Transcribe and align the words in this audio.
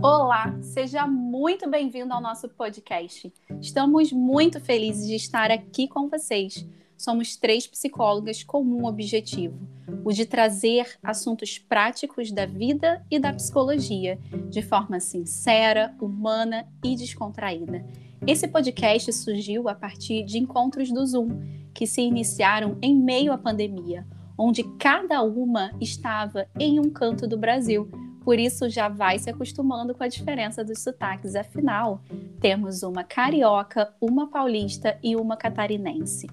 Olá, 0.00 0.56
seja 0.62 1.08
muito 1.08 1.68
bem-vindo 1.68 2.14
ao 2.14 2.20
nosso 2.20 2.48
podcast. 2.48 3.32
Estamos 3.60 4.12
muito 4.12 4.60
felizes 4.60 5.08
de 5.08 5.16
estar 5.16 5.50
aqui 5.50 5.88
com 5.88 6.08
vocês. 6.08 6.64
Somos 6.96 7.36
três 7.36 7.66
psicólogas 7.66 8.44
com 8.44 8.62
um 8.62 8.86
objetivo: 8.86 9.58
o 10.04 10.12
de 10.12 10.24
trazer 10.24 10.96
assuntos 11.02 11.58
práticos 11.58 12.30
da 12.30 12.46
vida 12.46 13.04
e 13.10 13.18
da 13.18 13.32
psicologia, 13.32 14.20
de 14.48 14.62
forma 14.62 15.00
sincera, 15.00 15.92
humana 16.00 16.64
e 16.84 16.94
descontraída. 16.94 17.84
Esse 18.24 18.46
podcast 18.46 19.12
surgiu 19.12 19.68
a 19.68 19.74
partir 19.74 20.22
de 20.22 20.38
encontros 20.38 20.92
do 20.92 21.04
Zoom, 21.04 21.28
que 21.74 21.88
se 21.88 22.02
iniciaram 22.02 22.78
em 22.80 22.94
meio 22.94 23.32
à 23.32 23.38
pandemia, 23.38 24.06
onde 24.38 24.62
cada 24.78 25.20
uma 25.22 25.72
estava 25.80 26.46
em 26.56 26.78
um 26.78 26.88
canto 26.88 27.26
do 27.26 27.36
Brasil 27.36 27.90
por 28.28 28.38
isso 28.38 28.68
já 28.68 28.90
vai 28.90 29.18
se 29.18 29.30
acostumando 29.30 29.94
com 29.94 30.04
a 30.04 30.06
diferença 30.06 30.62
dos 30.62 30.80
sotaques. 30.80 31.34
Afinal, 31.34 32.02
temos 32.38 32.82
uma 32.82 33.02
carioca, 33.02 33.90
uma 33.98 34.28
paulista 34.28 34.98
e 35.02 35.16
uma 35.16 35.34
catarinense. 35.34 36.26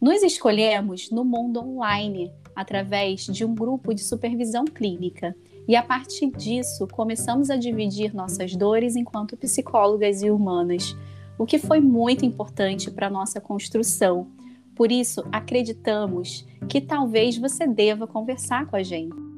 Nos 0.00 0.22
escolhemos 0.22 1.10
no 1.10 1.22
mundo 1.22 1.60
online, 1.60 2.32
através 2.56 3.26
de 3.26 3.44
um 3.44 3.54
grupo 3.54 3.92
de 3.92 4.02
supervisão 4.02 4.64
clínica. 4.64 5.36
E 5.68 5.76
a 5.76 5.82
partir 5.82 6.30
disso, 6.30 6.88
começamos 6.90 7.50
a 7.50 7.56
dividir 7.56 8.14
nossas 8.14 8.56
dores 8.56 8.96
enquanto 8.96 9.36
psicólogas 9.36 10.22
e 10.22 10.30
humanas, 10.30 10.96
o 11.38 11.44
que 11.44 11.58
foi 11.58 11.78
muito 11.78 12.24
importante 12.24 12.90
para 12.90 13.10
nossa 13.10 13.38
construção. 13.38 14.28
Por 14.74 14.90
isso, 14.90 15.22
acreditamos 15.30 16.46
que 16.70 16.80
talvez 16.80 17.36
você 17.36 17.66
deva 17.66 18.06
conversar 18.06 18.64
com 18.64 18.76
a 18.76 18.82
gente. 18.82 19.31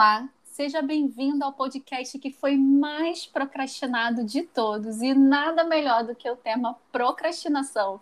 Olá, 0.00 0.30
seja 0.44 0.80
bem-vindo 0.80 1.44
ao 1.44 1.52
podcast 1.52 2.18
que 2.18 2.30
foi 2.30 2.56
mais 2.56 3.26
procrastinado 3.26 4.24
de 4.24 4.40
todos 4.40 5.02
e 5.02 5.12
nada 5.12 5.62
melhor 5.62 6.04
do 6.04 6.14
que 6.14 6.30
o 6.30 6.36
tema 6.36 6.74
procrastinação 6.90 8.00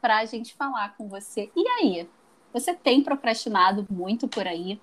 para 0.00 0.18
a 0.18 0.24
gente 0.24 0.52
falar 0.52 0.96
com 0.96 1.06
você. 1.06 1.48
E 1.54 1.68
aí, 1.68 2.08
você 2.52 2.74
tem 2.74 3.04
procrastinado 3.04 3.86
muito 3.88 4.26
por 4.26 4.48
aí? 4.48 4.80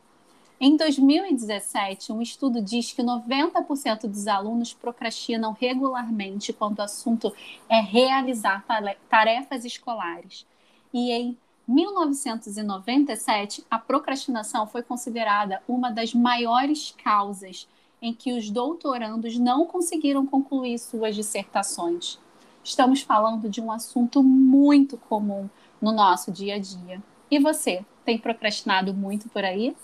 Em 0.58 0.78
2017, 0.78 2.14
um 2.14 2.22
estudo 2.22 2.62
diz 2.62 2.94
que 2.94 3.04
90% 3.04 4.08
dos 4.08 4.26
alunos 4.26 4.74
procrastinam 4.74 5.52
regularmente 5.52 6.54
quando 6.54 6.80
o 6.80 6.84
assunto 6.84 7.36
é 7.68 7.82
realizar 7.82 8.64
tarefas 9.10 9.66
escolares. 9.66 10.48
E 10.94 11.12
em 11.12 11.38
1997, 11.68 13.66
a 13.70 13.80
procrastinação 13.80 14.68
foi 14.68 14.84
considerada 14.84 15.62
uma 15.68 15.92
das 15.92 16.14
maiores 16.14 16.94
causas 17.04 17.68
em 18.02 18.14
que 18.14 18.34
os 18.38 18.50
doutorandos 18.52 19.38
não 19.38 19.66
conseguiram 19.66 20.26
concluir 20.26 20.78
suas 20.80 21.16
dissertações. 21.16 22.20
Estamos 22.64 23.02
falando 23.02 23.50
de 23.50 23.62
um 23.62 23.72
assunto 23.72 24.22
muito 24.24 24.98
comum 24.98 25.50
no 25.82 25.92
nosso 25.92 26.32
dia 26.32 26.56
a 26.56 26.60
dia. 26.60 27.02
E 27.30 27.40
você, 27.40 27.86
tem 28.04 28.18
procrastinado 28.20 28.94
muito 28.94 29.30
por 29.30 29.44
aí? 29.44 29.76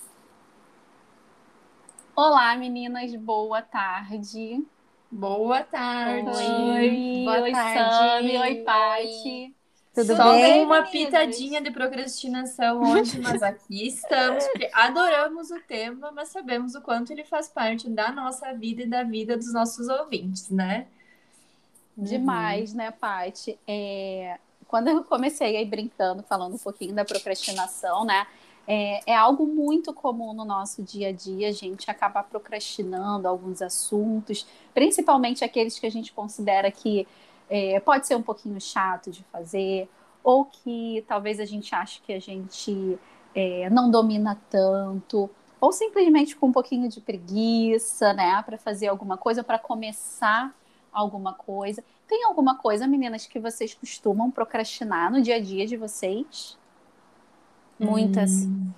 Olá, 2.15 2.55
meninas, 2.55 3.13
boa 3.15 3.61
tarde. 3.61 4.65
Boa 5.11 5.63
tarde. 5.63 6.29
Oi, 6.29 6.89
boa 7.23 7.41
oi, 7.41 7.51
tarde. 7.51 7.95
Sami, 7.95 8.37
oi, 8.37 8.55
Pati. 8.63 9.55
Tudo 9.93 10.15
Só 10.15 10.33
bem? 10.33 10.63
uma 10.63 10.83
pitadinha 10.83 11.61
de 11.61 11.69
procrastinação 11.69 12.81
hoje, 12.81 13.19
mas 13.19 13.43
aqui 13.43 13.87
estamos, 13.87 14.45
porque 14.47 14.69
adoramos 14.71 15.51
o 15.51 15.59
tema, 15.59 16.11
mas 16.13 16.29
sabemos 16.29 16.75
o 16.75 16.81
quanto 16.81 17.11
ele 17.11 17.25
faz 17.25 17.49
parte 17.49 17.89
da 17.89 18.09
nossa 18.09 18.53
vida 18.53 18.83
e 18.83 18.87
da 18.87 19.03
vida 19.03 19.35
dos 19.35 19.51
nossos 19.53 19.89
ouvintes, 19.89 20.49
né? 20.49 20.87
Demais, 21.97 22.71
uhum. 22.71 22.77
né, 22.77 22.91
Paty? 22.91 23.59
É, 23.67 24.39
quando 24.65 24.87
eu 24.87 25.03
comecei 25.03 25.57
aí 25.57 25.65
brincando, 25.65 26.23
falando 26.23 26.55
um 26.55 26.59
pouquinho 26.59 26.93
da 26.93 27.03
procrastinação, 27.03 28.05
né? 28.05 28.25
É, 28.65 29.11
é, 29.11 29.15
algo 29.15 29.45
muito 29.45 29.93
comum 29.93 30.33
no 30.33 30.45
nosso 30.45 30.81
dia 30.81 31.09
a 31.09 31.11
dia, 31.11 31.49
a 31.49 31.51
gente 31.51 31.91
acabar 31.91 32.23
procrastinando 32.23 33.27
alguns 33.27 33.61
assuntos, 33.61 34.47
principalmente 34.73 35.43
aqueles 35.43 35.77
que 35.77 35.85
a 35.85 35.91
gente 35.91 36.13
considera 36.13 36.71
que 36.71 37.05
é, 37.51 37.77
pode 37.81 38.07
ser 38.07 38.15
um 38.15 38.21
pouquinho 38.21 38.59
chato 38.61 39.11
de 39.11 39.25
fazer, 39.25 39.89
ou 40.23 40.45
que 40.45 41.03
talvez 41.05 41.37
a 41.37 41.45
gente 41.45 41.75
ache 41.75 42.01
que 42.01 42.13
a 42.13 42.19
gente 42.19 42.97
é, 43.35 43.69
não 43.69 43.91
domina 43.91 44.39
tanto, 44.49 45.29
ou 45.59 45.73
simplesmente 45.73 46.33
com 46.33 46.47
um 46.47 46.51
pouquinho 46.51 46.87
de 46.87 47.01
preguiça, 47.01 48.13
né, 48.13 48.41
para 48.43 48.57
fazer 48.57 48.87
alguma 48.87 49.17
coisa, 49.17 49.43
para 49.43 49.59
começar 49.59 50.55
alguma 50.93 51.33
coisa. 51.33 51.83
Tem 52.07 52.23
alguma 52.23 52.55
coisa, 52.55 52.87
meninas, 52.87 53.25
que 53.27 53.37
vocês 53.37 53.73
costumam 53.73 54.31
procrastinar 54.31 55.11
no 55.11 55.21
dia 55.21 55.35
a 55.35 55.39
dia 55.39 55.67
de 55.67 55.75
vocês? 55.75 56.57
Muitas. 57.77 58.31
Hum. 58.45 58.71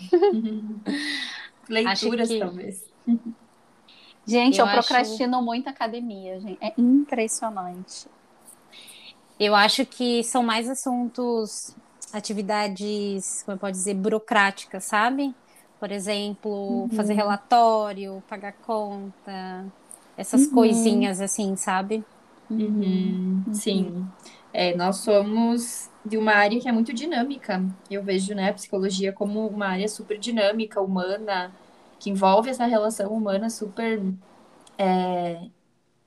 Leituras, 1.69 2.28
que... 2.28 2.40
talvez. 2.40 2.91
Gente, 4.25 4.59
eu, 4.59 4.66
eu 4.66 4.72
procrastino 4.72 5.38
acho... 5.38 5.45
muito 5.45 5.69
academia, 5.69 6.40
gente. 6.40 6.57
É 6.59 6.73
impressionante. 6.78 8.07
Eu 9.39 9.55
acho 9.55 9.85
que 9.85 10.23
são 10.23 10.44
mais 10.44 10.69
assuntos, 10.69 11.75
atividades, 12.13 13.44
como 13.44 13.57
pode 13.57 13.75
dizer, 13.75 13.95
burocráticas, 13.95 14.83
sabe? 14.85 15.33
Por 15.79 15.91
exemplo, 15.91 16.83
uhum. 16.83 16.89
fazer 16.89 17.13
relatório, 17.13 18.23
pagar 18.29 18.53
conta, 18.66 19.66
essas 20.16 20.45
uhum. 20.45 20.51
coisinhas 20.51 21.19
assim, 21.19 21.55
sabe? 21.55 22.03
Uhum. 22.49 23.43
Sim. 23.51 24.05
É, 24.53 24.75
nós 24.75 24.97
somos 24.97 25.89
de 26.05 26.17
uma 26.17 26.33
área 26.33 26.59
que 26.59 26.69
é 26.69 26.72
muito 26.72 26.93
dinâmica. 26.93 27.63
Eu 27.89 28.03
vejo 28.03 28.35
né, 28.35 28.49
a 28.49 28.53
psicologia 28.53 29.11
como 29.11 29.47
uma 29.47 29.67
área 29.67 29.88
super 29.88 30.17
dinâmica, 30.17 30.79
humana, 30.79 31.51
que 31.99 32.09
envolve 32.09 32.49
essa 32.49 32.66
relação 32.66 33.11
humana 33.11 33.49
super 33.49 33.99
é, 34.77 35.39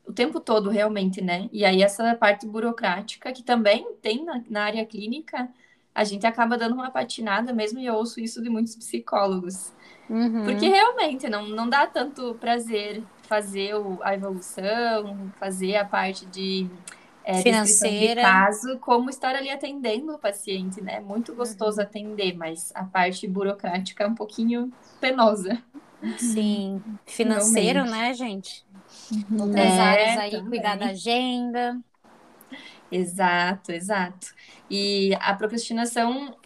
o 0.07 0.13
tempo 0.13 0.41
todo, 0.41 0.71
realmente, 0.71 1.21
né? 1.21 1.49
E 1.53 1.65
aí, 1.65 1.83
essa 1.83 2.15
parte 2.15 2.47
burocrática, 2.47 3.33
que 3.33 3.43
também 3.43 3.93
tem 4.01 4.25
na, 4.25 4.43
na 4.49 4.65
área 4.65 4.87
clínica, 4.87 5.49
a 5.95 6.05
gente 6.05 6.27
acaba 6.27 6.57
dando 6.57 6.75
uma 6.75 6.91
patinada 6.91 7.53
mesmo, 7.53 7.79
e 7.79 7.87
eu 7.87 7.95
ouço 7.95 8.21
isso 8.21 8.43
de 8.43 8.49
muitos 8.49 8.77
psicólogos. 8.77 9.73
Uhum. 10.09 10.45
Porque 10.45 10.69
realmente 10.69 11.29
não, 11.29 11.49
não 11.49 11.69
dá 11.69 11.87
tanto 11.87 12.35
prazer 12.35 13.03
fazer 13.23 13.75
o, 13.75 13.99
a 14.03 14.15
evolução, 14.15 15.33
fazer 15.39 15.77
a 15.77 15.85
parte 15.85 16.25
de 16.27 16.69
é, 17.25 17.43
financeira 17.43 18.21
de 18.21 18.27
caso, 18.27 18.79
como 18.79 19.11
estar 19.11 19.35
ali 19.35 19.51
atendendo 19.51 20.15
o 20.15 20.19
paciente, 20.19 20.81
né? 20.81 21.01
Muito 21.01 21.35
gostoso 21.35 21.79
uhum. 21.79 21.85
atender, 21.85 22.37
mas 22.37 22.71
a 22.75 22.85
parte 22.85 23.27
burocrática 23.27 24.05
é 24.05 24.07
um 24.07 24.15
pouquinho 24.15 24.73
penosa. 25.01 25.61
Sim, 26.19 26.81
financeiro, 27.05 27.83
Realmente. 27.83 27.91
né, 27.91 28.15
gente? 28.15 28.67
Uhum. 29.13 29.43
Outras 29.43 29.65
é, 29.65 29.81
áreas 29.81 30.19
aí, 30.19 30.31
também. 30.31 30.49
cuidar 30.51 30.77
da 30.77 30.87
agenda. 30.87 31.81
Exato, 32.91 33.73
exato. 33.73 34.35
E 34.71 35.15
a 35.21 35.35
procrastinação 35.35 36.37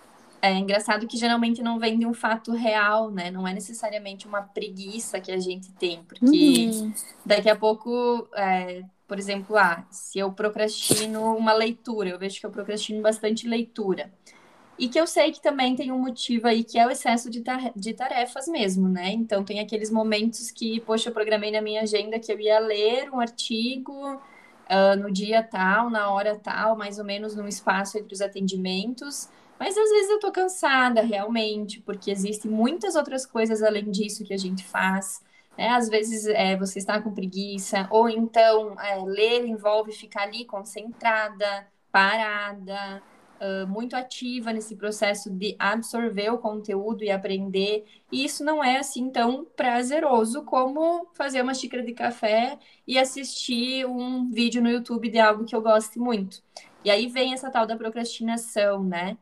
é 0.43 0.55
engraçado 0.55 1.07
que 1.07 1.17
geralmente 1.17 1.63
não 1.63 1.79
vem 1.79 1.99
de 1.99 2.07
um 2.07 2.15
fato 2.15 2.53
real, 2.53 3.11
né? 3.11 3.31
Não 3.31 3.47
é 3.47 3.53
necessariamente 3.53 4.27
uma 4.27 4.43
preguiça 4.43 5.21
que 5.21 5.31
a 5.31 5.39
gente 5.39 5.71
tem, 5.73 6.03
porque 6.05 6.71
uhum. 6.73 6.93
daqui 7.25 7.49
a 7.49 7.57
pouco, 7.57 8.29
é, 8.35 8.83
por 9.07 9.19
exemplo, 9.19 9.57
ah, 9.57 9.85
se 9.91 10.19
eu 10.19 10.33
procrastino 10.33 11.37
uma 11.37 11.53
leitura, 11.53 12.09
eu 12.09 12.19
vejo 12.19 12.41
que 12.41 12.47
eu 12.47 12.51
procrastino 12.51 13.03
bastante 13.03 13.47
leitura. 13.47 14.11
E 14.81 14.89
que 14.89 14.99
eu 14.99 15.07
sei 15.07 15.31
que 15.31 15.43
também 15.43 15.77
tem 15.77 15.93
um 15.93 15.99
motivo 15.99 16.49
aí, 16.49 16.65
que 16.65 16.79
é 16.79 16.87
o 16.87 16.91
excesso 16.91 17.29
de, 17.29 17.45
de 17.77 17.93
tarefas 17.93 18.49
mesmo, 18.49 18.89
né? 18.89 19.11
Então, 19.11 19.45
tem 19.45 19.61
aqueles 19.61 19.91
momentos 19.91 20.51
que, 20.51 20.81
poxa, 20.81 21.11
eu 21.11 21.13
programei 21.13 21.51
na 21.51 21.61
minha 21.61 21.83
agenda 21.83 22.19
que 22.19 22.33
eu 22.33 22.41
ia 22.41 22.59
ler 22.59 23.11
um 23.13 23.21
artigo 23.21 23.93
uh, 24.15 24.97
no 24.99 25.13
dia 25.13 25.43
tal, 25.43 25.91
na 25.91 26.11
hora 26.11 26.35
tal, 26.35 26.79
mais 26.79 26.99
ou 26.99 27.05
menos 27.05 27.37
num 27.37 27.47
espaço 27.47 27.99
entre 27.99 28.15
os 28.15 28.23
atendimentos. 28.23 29.29
Mas 29.59 29.77
às 29.77 29.91
vezes 29.91 30.13
eu 30.13 30.19
tô 30.19 30.33
cansada, 30.33 31.03
realmente, 31.03 31.79
porque 31.83 32.11
existem 32.11 32.51
muitas 32.51 32.95
outras 32.97 33.27
coisas 33.27 33.63
além 33.63 33.91
disso 33.91 34.25
que 34.25 34.33
a 34.33 34.39
gente 34.39 34.65
faz. 34.65 35.21
Né? 35.59 35.69
Às 35.69 35.91
vezes 35.91 36.25
é, 36.25 36.57
você 36.57 36.79
está 36.79 36.99
com 37.03 37.13
preguiça, 37.13 37.87
ou 37.91 38.09
então 38.09 38.81
é, 38.81 38.97
ler 39.05 39.45
envolve 39.45 39.93
ficar 39.93 40.23
ali 40.23 40.47
concentrada, 40.47 41.69
parada 41.93 43.03
uh, 43.41 43.67
muito 43.67 43.97
ativa 43.97 44.53
nesse 44.53 44.77
processo 44.77 45.31
de 45.31 45.57
absorver 45.59 46.31
o 46.31 46.39
conteúdo 46.39 47.03
e 47.03 47.11
aprender. 47.11 47.85
E 48.13 48.25
isso 48.25 48.45
não 48.45 48.63
é 48.63 48.79
assim 48.79 49.11
tão 49.11 49.45
prazeroso 49.45 50.45
como 50.45 51.07
fazer 51.15 51.43
uma 51.43 51.55
xícara 51.55 51.83
de 51.83 51.93
café 51.93 52.59
e 52.87 52.99
assistir 52.99 53.87
um 53.87 54.31
vídeo 54.31 54.63
no 54.63 54.71
YouTube 54.71 55.09
de 55.09 55.19
algo 55.19 55.45
que 55.45 55.55
eu 55.55 55.63
goste 55.63 55.99
muito. 55.99 56.43
E 56.85 56.91
aí 56.91 57.09
vem 57.09 57.33
essa 57.33 57.51
tal 57.51 57.67
da 57.67 57.77
procrastinação, 57.77 58.85
né? 58.85 59.17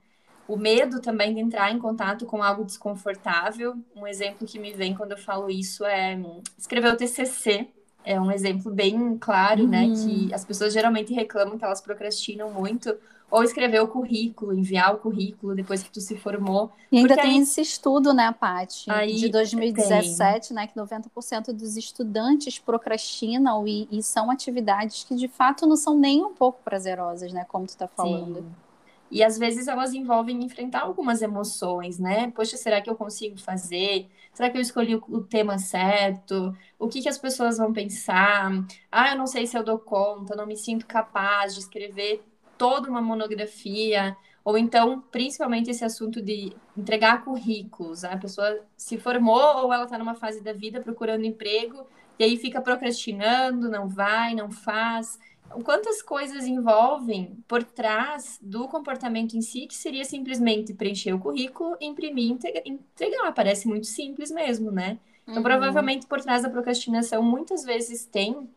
o 0.48 0.56
medo 0.56 0.98
também 1.00 1.34
de 1.34 1.40
entrar 1.40 1.70
em 1.70 1.78
contato 1.78 2.24
com 2.24 2.42
algo 2.42 2.64
desconfortável. 2.64 3.76
Um 3.94 4.06
exemplo 4.06 4.46
que 4.46 4.58
me 4.58 4.72
vem 4.72 4.94
quando 4.94 5.12
eu 5.12 5.18
falo 5.18 5.50
isso 5.50 5.84
é 5.84 6.18
escrever 6.56 6.90
o 6.90 6.96
TCC. 6.96 7.68
É 8.02 8.18
um 8.18 8.32
exemplo 8.32 8.72
bem 8.72 9.18
claro, 9.18 9.64
uhum. 9.64 9.68
né? 9.68 9.86
Que 9.90 10.32
as 10.32 10.46
pessoas 10.46 10.72
geralmente 10.72 11.12
reclamam 11.12 11.58
que 11.58 11.64
elas 11.64 11.82
procrastinam 11.82 12.50
muito 12.50 12.96
ou 13.30 13.42
escrever 13.42 13.80
o 13.80 13.88
currículo, 13.88 14.54
enviar 14.54 14.94
o 14.94 14.98
currículo 14.98 15.54
depois 15.54 15.82
que 15.82 15.90
tu 15.90 16.00
se 16.00 16.16
formou. 16.16 16.72
E 16.90 16.98
ainda 16.98 17.14
tem 17.14 17.32
aí... 17.32 17.38
esse 17.38 17.60
estudo, 17.60 18.14
né, 18.14 18.32
Paty, 18.32 18.86
de 19.16 19.28
2017, 19.28 20.48
tem. 20.48 20.54
né, 20.54 20.66
que 20.66 20.78
90% 20.78 21.52
dos 21.52 21.76
estudantes 21.76 22.58
procrastinam 22.58 23.66
e, 23.68 23.86
e, 23.90 24.02
são 24.02 24.30
atividades 24.30 25.04
que 25.04 25.14
de 25.14 25.28
fato 25.28 25.66
não 25.66 25.76
são 25.76 25.98
nem 25.98 26.24
um 26.24 26.34
pouco 26.34 26.62
prazerosas, 26.62 27.32
né, 27.32 27.44
como 27.48 27.66
tu 27.66 27.70
está 27.70 27.86
falando. 27.86 28.36
Sim. 28.36 28.68
E 29.10 29.22
às 29.22 29.38
vezes 29.38 29.68
elas 29.68 29.94
envolvem 29.94 30.42
enfrentar 30.42 30.82
algumas 30.82 31.22
emoções, 31.22 31.98
né? 31.98 32.30
Poxa, 32.30 32.58
será 32.58 32.80
que 32.82 32.90
eu 32.90 32.94
consigo 32.94 33.40
fazer? 33.40 34.06
Será 34.34 34.50
que 34.50 34.58
eu 34.58 34.60
escolhi 34.60 34.94
o, 34.96 35.04
o 35.08 35.22
tema 35.22 35.56
certo? 35.58 36.54
O 36.78 36.88
que, 36.88 37.00
que 37.00 37.08
as 37.08 37.16
pessoas 37.16 37.56
vão 37.56 37.72
pensar? 37.72 38.52
Ah, 38.92 39.12
eu 39.12 39.18
não 39.18 39.26
sei 39.26 39.46
se 39.46 39.56
eu 39.56 39.64
dou 39.64 39.78
conta, 39.78 40.36
não 40.36 40.46
me 40.46 40.56
sinto 40.58 40.84
capaz 40.84 41.54
de 41.54 41.60
escrever 41.60 42.22
toda 42.58 42.90
uma 42.90 43.00
monografia, 43.00 44.16
ou 44.44 44.58
então, 44.58 45.00
principalmente 45.10 45.70
esse 45.70 45.84
assunto 45.84 46.20
de 46.20 46.52
entregar 46.76 47.24
currículos. 47.24 48.04
A 48.04 48.16
pessoa 48.16 48.60
se 48.76 48.98
formou 48.98 49.64
ou 49.64 49.72
ela 49.72 49.84
está 49.84 49.98
numa 49.98 50.14
fase 50.14 50.42
da 50.42 50.52
vida 50.52 50.80
procurando 50.80 51.24
emprego 51.24 51.86
e 52.18 52.24
aí 52.24 52.36
fica 52.36 52.60
procrastinando, 52.60 53.68
não 53.68 53.88
vai, 53.88 54.34
não 54.34 54.50
faz. 54.50 55.18
Quantas 55.64 56.02
coisas 56.02 56.46
envolvem 56.46 57.38
por 57.46 57.62
trás 57.62 58.38
do 58.42 58.68
comportamento 58.68 59.34
em 59.34 59.40
si 59.40 59.66
que 59.66 59.74
seria 59.74 60.04
simplesmente 60.04 60.74
preencher 60.74 61.12
o 61.12 61.18
currículo, 61.18 61.76
imprimir 61.80 62.36
e 62.44 62.70
entregar? 62.70 63.32
Parece 63.32 63.66
muito 63.66 63.86
simples 63.86 64.30
mesmo, 64.30 64.70
né? 64.70 64.98
Então, 65.22 65.36
uhum. 65.36 65.42
provavelmente 65.42 66.06
por 66.06 66.20
trás 66.20 66.42
da 66.42 66.50
procrastinação, 66.50 67.22
muitas 67.22 67.64
vezes 67.64 68.04
tem 68.06 68.48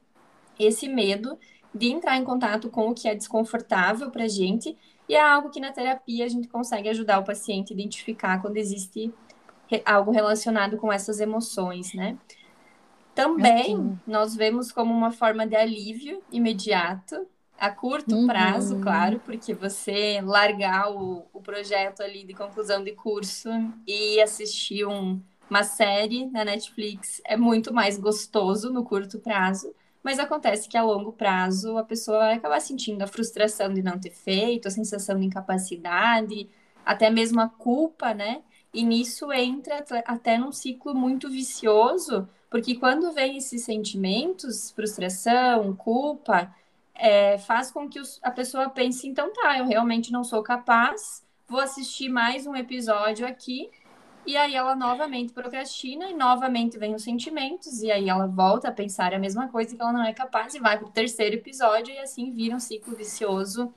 esse 0.57 0.87
medo 0.87 1.37
de 1.73 1.87
entrar 1.87 2.17
em 2.17 2.23
contato 2.23 2.69
com 2.69 2.89
o 2.89 2.93
que 2.93 3.07
é 3.07 3.15
desconfortável 3.15 4.11
para 4.11 4.23
a 4.23 4.27
gente, 4.27 4.77
e 5.07 5.15
é 5.15 5.21
algo 5.21 5.49
que 5.49 5.59
na 5.59 5.71
terapia 5.71 6.25
a 6.25 6.29
gente 6.29 6.47
consegue 6.47 6.89
ajudar 6.89 7.19
o 7.19 7.23
paciente 7.23 7.73
a 7.73 7.75
identificar 7.75 8.41
quando 8.41 8.57
existe 8.57 9.13
algo 9.85 10.11
relacionado 10.11 10.77
com 10.77 10.91
essas 10.91 11.19
emoções, 11.19 11.93
né? 11.93 12.17
Também 13.13 13.99
nós 14.07 14.35
vemos 14.35 14.71
como 14.71 14.93
uma 14.93 15.11
forma 15.11 15.45
de 15.45 15.55
alívio 15.55 16.21
imediato, 16.31 17.27
a 17.59 17.69
curto 17.69 18.15
uhum. 18.15 18.25
prazo, 18.25 18.79
claro, 18.79 19.21
porque 19.23 19.53
você 19.53 20.19
largar 20.23 20.91
o, 20.91 21.25
o 21.31 21.41
projeto 21.41 22.01
ali 22.01 22.23
de 22.23 22.33
conclusão 22.33 22.83
de 22.83 22.93
curso 22.93 23.49
e 23.85 24.19
assistir 24.19 24.85
um, 24.85 25.21
uma 25.49 25.63
série 25.63 26.25
na 26.27 26.43
Netflix 26.43 27.21
é 27.23 27.37
muito 27.37 27.73
mais 27.73 27.99
gostoso 27.99 28.71
no 28.71 28.83
curto 28.83 29.19
prazo 29.19 29.75
mas 30.03 30.19
acontece 30.19 30.67
que 30.67 30.77
a 30.77 30.83
longo 30.83 31.11
prazo 31.11 31.77
a 31.77 31.83
pessoa 31.83 32.19
vai 32.19 32.33
acabar 32.33 32.59
sentindo 32.59 33.01
a 33.03 33.07
frustração 33.07 33.73
de 33.73 33.81
não 33.81 33.99
ter 33.99 34.11
feito, 34.11 34.67
a 34.67 34.71
sensação 34.71 35.19
de 35.19 35.25
incapacidade, 35.25 36.49
até 36.85 37.09
mesmo 37.09 37.39
a 37.41 37.47
culpa, 37.47 38.13
né? 38.13 38.41
E 38.73 38.83
nisso 38.83 39.31
entra 39.31 39.83
até 40.05 40.37
num 40.37 40.51
ciclo 40.51 40.95
muito 40.95 41.29
vicioso, 41.29 42.27
porque 42.49 42.75
quando 42.75 43.11
vem 43.11 43.37
esses 43.37 43.63
sentimentos, 43.63 44.71
frustração, 44.71 45.75
culpa, 45.75 46.53
é, 46.95 47.37
faz 47.37 47.71
com 47.71 47.89
que 47.89 47.99
os, 47.99 48.19
a 48.23 48.31
pessoa 48.31 48.69
pense, 48.69 49.07
então 49.07 49.31
tá, 49.33 49.57
eu 49.57 49.67
realmente 49.67 50.11
não 50.11 50.23
sou 50.23 50.41
capaz, 50.41 51.23
vou 51.47 51.59
assistir 51.59 52.09
mais 52.09 52.47
um 52.47 52.55
episódio 52.55 53.27
aqui 53.27 53.69
e 54.25 54.37
aí 54.37 54.55
ela 54.55 54.75
novamente 54.75 55.33
procrastina 55.33 56.09
e 56.09 56.13
novamente 56.13 56.77
vem 56.77 56.93
os 56.93 57.03
sentimentos, 57.03 57.81
e 57.81 57.91
aí 57.91 58.09
ela 58.09 58.27
volta 58.27 58.69
a 58.69 58.71
pensar 58.71 59.13
a 59.13 59.19
mesma 59.19 59.47
coisa 59.47 59.75
que 59.75 59.81
ela 59.81 59.91
não 59.91 60.03
é 60.03 60.13
capaz 60.13 60.53
e 60.53 60.59
vai 60.59 60.77
para 60.77 60.87
o 60.87 60.91
terceiro 60.91 61.35
episódio, 61.35 61.93
e 61.93 61.99
assim 61.99 62.31
vira 62.31 62.55
um 62.55 62.59
ciclo 62.59 62.95
vicioso 62.95 63.73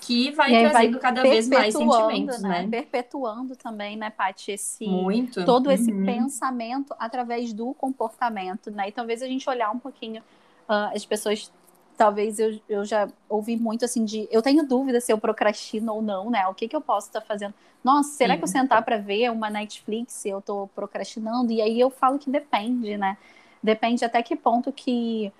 que 0.00 0.30
vai 0.30 0.50
trazendo 0.50 0.92
vai 0.92 1.00
cada 1.00 1.22
vez 1.22 1.46
mais 1.46 1.74
sentimentos, 1.74 2.40
né? 2.40 2.62
né? 2.62 2.68
Perpetuando 2.68 3.54
também, 3.54 3.96
né, 3.96 4.10
Paty, 4.10 4.52
esse 4.52 4.86
Muito. 4.86 5.44
todo 5.44 5.66
uhum. 5.66 5.72
esse 5.72 5.92
pensamento 5.92 6.94
através 6.98 7.52
do 7.52 7.74
comportamento, 7.74 8.70
né? 8.70 8.88
E 8.88 8.92
talvez 8.92 9.22
a 9.22 9.26
gente 9.26 9.48
olhar 9.48 9.70
um 9.70 9.78
pouquinho 9.78 10.22
uh, 10.68 10.94
as 10.94 11.04
pessoas 11.04 11.52
talvez 12.00 12.38
eu, 12.38 12.58
eu 12.66 12.82
já 12.82 13.06
ouvi 13.28 13.58
muito 13.58 13.84
assim 13.84 14.06
de 14.06 14.26
eu 14.30 14.40
tenho 14.40 14.66
dúvida 14.66 15.02
se 15.02 15.12
eu 15.12 15.18
procrastino 15.18 15.92
ou 15.92 16.00
não, 16.00 16.30
né? 16.30 16.48
O 16.48 16.54
que 16.54 16.66
que 16.66 16.74
eu 16.74 16.80
posso 16.80 17.08
estar 17.08 17.20
tá 17.20 17.26
fazendo? 17.26 17.52
Nossa, 17.84 18.14
será 18.14 18.32
Sim. 18.32 18.38
que 18.38 18.44
eu 18.44 18.48
sentar 18.48 18.82
para 18.82 18.96
ver 18.96 19.30
uma 19.30 19.50
Netflix 19.50 20.24
eu 20.24 20.40
tô 20.40 20.66
procrastinando? 20.74 21.52
E 21.52 21.60
aí 21.60 21.78
eu 21.78 21.90
falo 21.90 22.18
que 22.18 22.30
depende, 22.30 22.96
né? 22.96 23.18
Depende 23.62 24.02
até 24.02 24.22
que 24.22 24.34
ponto 24.34 24.72
que 24.72 25.30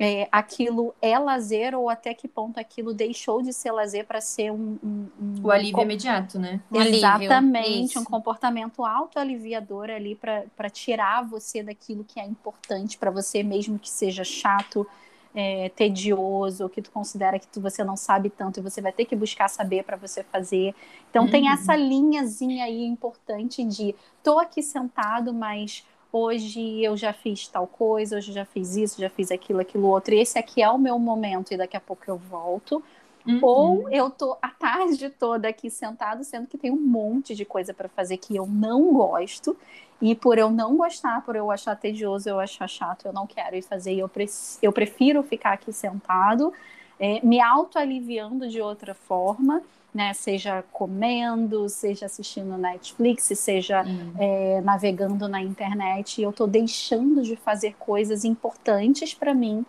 é, 0.00 0.26
aquilo 0.32 0.92
é 1.00 1.16
lazer 1.16 1.72
ou 1.76 1.88
até 1.88 2.12
que 2.12 2.26
ponto 2.26 2.58
aquilo 2.58 2.92
deixou 2.92 3.40
de 3.40 3.52
ser 3.52 3.70
lazer 3.70 4.04
para 4.04 4.20
ser 4.20 4.50
um, 4.50 4.76
um, 4.82 5.06
um, 5.20 5.34
o 5.44 5.52
alívio 5.52 5.82
imediato, 5.82 6.36
né? 6.36 6.60
Exatamente, 6.74 7.66
alívio, 7.68 8.00
um 8.00 8.04
comportamento 8.04 8.84
autoaliviador 8.84 9.88
ali 9.88 10.16
para 10.16 10.68
tirar 10.68 11.22
você 11.22 11.62
daquilo 11.62 12.02
que 12.02 12.18
é 12.18 12.24
importante 12.24 12.98
para 12.98 13.12
você, 13.12 13.44
mesmo 13.44 13.78
que 13.78 13.88
seja 13.88 14.24
chato, 14.24 14.84
é, 15.40 15.68
tedioso, 15.68 16.68
que 16.68 16.82
tu 16.82 16.90
considera 16.90 17.38
que 17.38 17.46
tu, 17.46 17.60
você 17.60 17.84
não 17.84 17.96
sabe 17.96 18.28
tanto 18.28 18.58
e 18.58 18.62
você 18.62 18.80
vai 18.80 18.90
ter 18.90 19.04
que 19.04 19.14
buscar 19.14 19.46
saber 19.46 19.84
para 19.84 19.96
você 19.96 20.24
fazer. 20.24 20.74
Então 21.08 21.26
uhum. 21.26 21.30
tem 21.30 21.48
essa 21.48 21.76
linhazinha 21.76 22.64
aí 22.64 22.84
importante 22.84 23.62
de 23.62 23.94
tô 24.20 24.40
aqui 24.40 24.60
sentado, 24.60 25.32
mas 25.32 25.86
hoje 26.12 26.82
eu 26.82 26.96
já 26.96 27.12
fiz 27.12 27.46
tal 27.46 27.68
coisa, 27.68 28.16
hoje 28.16 28.32
eu 28.32 28.34
já 28.34 28.44
fiz 28.44 28.74
isso, 28.74 29.00
já 29.00 29.08
fiz 29.08 29.30
aquilo, 29.30 29.60
aquilo 29.60 29.86
outro, 29.86 30.12
e 30.12 30.18
esse 30.18 30.36
aqui 30.40 30.60
é 30.60 30.68
o 30.68 30.76
meu 30.76 30.98
momento 30.98 31.54
e 31.54 31.56
daqui 31.56 31.76
a 31.76 31.80
pouco 31.80 32.02
eu 32.08 32.16
volto. 32.16 32.82
Uhum. 33.26 33.38
Ou 33.42 33.90
eu 33.90 34.10
tô 34.10 34.36
a 34.40 34.48
tarde 34.48 35.10
toda 35.10 35.48
aqui 35.48 35.70
sentado, 35.70 36.24
sendo 36.24 36.46
que 36.46 36.56
tem 36.56 36.70
um 36.70 36.80
monte 36.80 37.34
de 37.34 37.44
coisa 37.44 37.74
para 37.74 37.88
fazer 37.88 38.16
que 38.16 38.34
eu 38.34 38.46
não 38.46 38.92
gosto. 38.92 39.56
E 40.00 40.14
por 40.14 40.38
eu 40.38 40.50
não 40.50 40.76
gostar, 40.76 41.22
por 41.24 41.34
eu 41.34 41.50
achar 41.50 41.74
tedioso, 41.76 42.28
eu 42.28 42.38
achar 42.38 42.68
chato, 42.68 43.06
eu 43.06 43.12
não 43.12 43.26
quero 43.26 43.56
ir 43.56 43.62
fazer. 43.62 43.94
Eu, 43.94 44.08
pre 44.08 44.26
eu 44.62 44.72
prefiro 44.72 45.22
ficar 45.22 45.52
aqui 45.52 45.72
sentado, 45.72 46.52
é, 46.98 47.20
me 47.24 47.40
autoaliviando 47.40 48.48
de 48.48 48.60
outra 48.60 48.94
forma. 48.94 49.62
Né, 49.92 50.12
seja 50.12 50.62
comendo, 50.70 51.66
seja 51.66 52.04
assistindo 52.04 52.58
Netflix, 52.58 53.24
seja 53.34 53.82
uhum. 53.82 54.12
é, 54.18 54.60
navegando 54.60 55.26
na 55.26 55.40
internet, 55.40 56.20
eu 56.20 56.28
estou 56.28 56.46
deixando 56.46 57.22
de 57.22 57.34
fazer 57.36 57.74
coisas 57.78 58.22
importantes 58.22 59.14
para 59.14 59.32
mim 59.32 59.64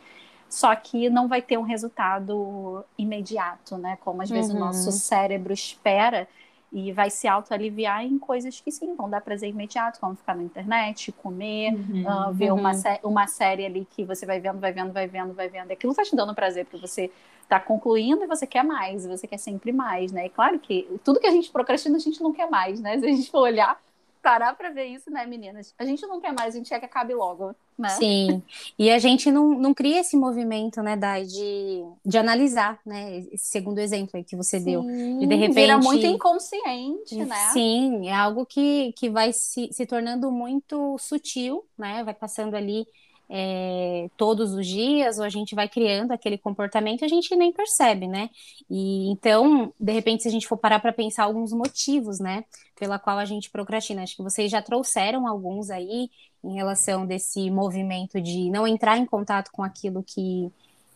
só 0.49 0.75
que 0.75 1.09
não 1.09 1.27
vai 1.27 1.41
ter 1.41 1.57
um 1.57 1.63
resultado 1.63 2.83
imediato, 2.97 3.77
né? 3.77 3.97
Como 4.01 4.21
às 4.21 4.29
vezes 4.29 4.51
uhum. 4.51 4.57
o 4.57 4.59
nosso 4.59 4.91
cérebro 4.91 5.53
espera 5.53 6.27
e 6.71 6.91
vai 6.91 7.09
se 7.09 7.27
autoaliviar 7.27 8.03
em 8.03 8.19
coisas 8.19 8.59
que 8.59 8.71
sim, 8.71 8.95
vão 8.95 9.09
dar 9.09 9.21
prazer 9.21 9.49
imediato, 9.49 9.99
como 9.99 10.15
ficar 10.15 10.35
na 10.35 10.43
internet, 10.43 11.11
comer, 11.11 11.73
uhum, 11.73 12.03
uh, 12.05 12.33
ver 12.33 12.51
uhum. 12.51 12.59
uma, 12.59 12.71
uma 13.03 13.27
série 13.27 13.65
ali 13.65 13.87
que 13.89 14.03
você 14.03 14.25
vai 14.25 14.39
vendo, 14.39 14.59
vai 14.59 14.71
vendo, 14.71 14.91
vai 14.91 15.07
vendo, 15.07 15.33
vai 15.33 15.49
vendo. 15.49 15.71
Aquilo 15.71 15.95
tá 15.95 16.03
te 16.03 16.15
dando 16.15 16.35
prazer, 16.35 16.65
porque 16.65 16.87
você 16.87 17.11
tá 17.47 17.59
concluindo 17.59 18.23
e 18.23 18.27
você 18.27 18.45
quer 18.45 18.63
mais, 18.63 19.05
você 19.05 19.25
quer 19.27 19.37
sempre 19.37 19.71
mais, 19.71 20.11
né? 20.11 20.27
E 20.27 20.29
claro 20.29 20.59
que 20.59 20.87
tudo 21.03 21.19
que 21.19 21.25
a 21.25 21.31
gente 21.31 21.51
procrastina, 21.51 21.97
a 21.97 21.99
gente 21.99 22.21
não 22.21 22.31
quer 22.31 22.49
mais, 22.49 22.79
né? 22.79 22.99
Se 22.99 23.05
a 23.05 23.09
gente 23.09 23.31
for 23.31 23.41
olhar, 23.41 23.79
parar 24.21 24.55
para 24.55 24.69
ver 24.69 24.85
isso, 24.85 25.09
né, 25.09 25.25
meninas? 25.25 25.73
A 25.77 25.85
gente 25.85 26.05
não 26.05 26.19
quer 26.19 26.33
mais, 26.33 26.53
a 26.53 26.57
gente 26.57 26.69
quer 26.69 26.79
que 26.79 26.85
acabe 26.85 27.13
logo, 27.13 27.55
né? 27.77 27.89
Sim. 27.89 28.43
E 28.77 28.89
a 28.89 28.99
gente 28.99 29.31
não, 29.31 29.49
não 29.49 29.73
cria 29.73 29.99
esse 30.01 30.17
movimento, 30.17 30.81
né, 30.81 30.95
Dai, 30.97 31.23
de, 31.25 31.83
de 32.05 32.17
analisar, 32.17 32.79
né? 32.85 33.19
Esse 33.31 33.47
segundo 33.47 33.79
exemplo 33.79 34.11
aí 34.15 34.23
que 34.23 34.35
você 34.35 34.59
Sim, 34.59 34.65
deu. 34.65 34.83
E 35.21 35.27
de 35.27 35.35
repente. 35.35 35.55
Vira 35.55 35.77
muito 35.77 36.05
inconsciente, 36.05 37.15
né? 37.15 37.49
Sim, 37.53 38.07
é 38.07 38.13
algo 38.13 38.45
que, 38.45 38.93
que 38.93 39.09
vai 39.09 39.31
se, 39.33 39.69
se 39.71 39.85
tornando 39.85 40.31
muito 40.31 40.97
sutil, 40.97 41.65
né? 41.77 42.03
Vai 42.03 42.13
passando 42.13 42.55
ali 42.55 42.85
é, 43.29 44.09
todos 44.17 44.53
os 44.53 44.65
dias, 44.65 45.19
ou 45.19 45.23
a 45.23 45.29
gente 45.29 45.53
vai 45.53 45.69
criando 45.69 46.11
aquele 46.11 46.37
comportamento 46.37 47.05
a 47.05 47.07
gente 47.07 47.35
nem 47.35 47.53
percebe, 47.53 48.07
né? 48.07 48.29
E 48.69 49.09
então, 49.11 49.71
de 49.79 49.91
repente, 49.91 50.23
se 50.23 50.29
a 50.29 50.31
gente 50.31 50.47
for 50.47 50.57
parar 50.57 50.79
para 50.79 50.91
pensar 50.91 51.25
alguns 51.25 51.53
motivos, 51.53 52.19
né, 52.19 52.43
pela 52.77 52.97
qual 52.97 53.19
a 53.19 53.25
gente 53.25 53.49
procrastina, 53.51 54.01
acho 54.01 54.15
que 54.15 54.23
vocês 54.23 54.49
já 54.49 54.61
trouxeram 54.61 55.27
alguns 55.27 55.69
aí 55.69 56.09
em 56.43 56.55
relação 56.55 57.05
desse 57.05 57.51
movimento 57.51 58.19
de 58.19 58.49
não 58.49 58.65
entrar 58.67 58.97
em 58.97 59.05
contato 59.05 59.51
com 59.51 59.63
aquilo 59.63 60.03
que 60.03 60.51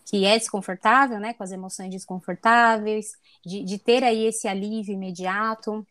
que 0.05 0.25
é 0.25 0.37
desconfortável, 0.37 1.17
né, 1.19 1.33
com 1.33 1.43
as 1.43 1.51
emoções 1.51 1.89
desconfortáveis, 1.89 3.13
de, 3.45 3.63
de 3.63 3.77
ter 3.79 4.03
aí 4.03 4.25
esse 4.25 4.49
alívio 4.49 4.93
imediato, 4.93 5.85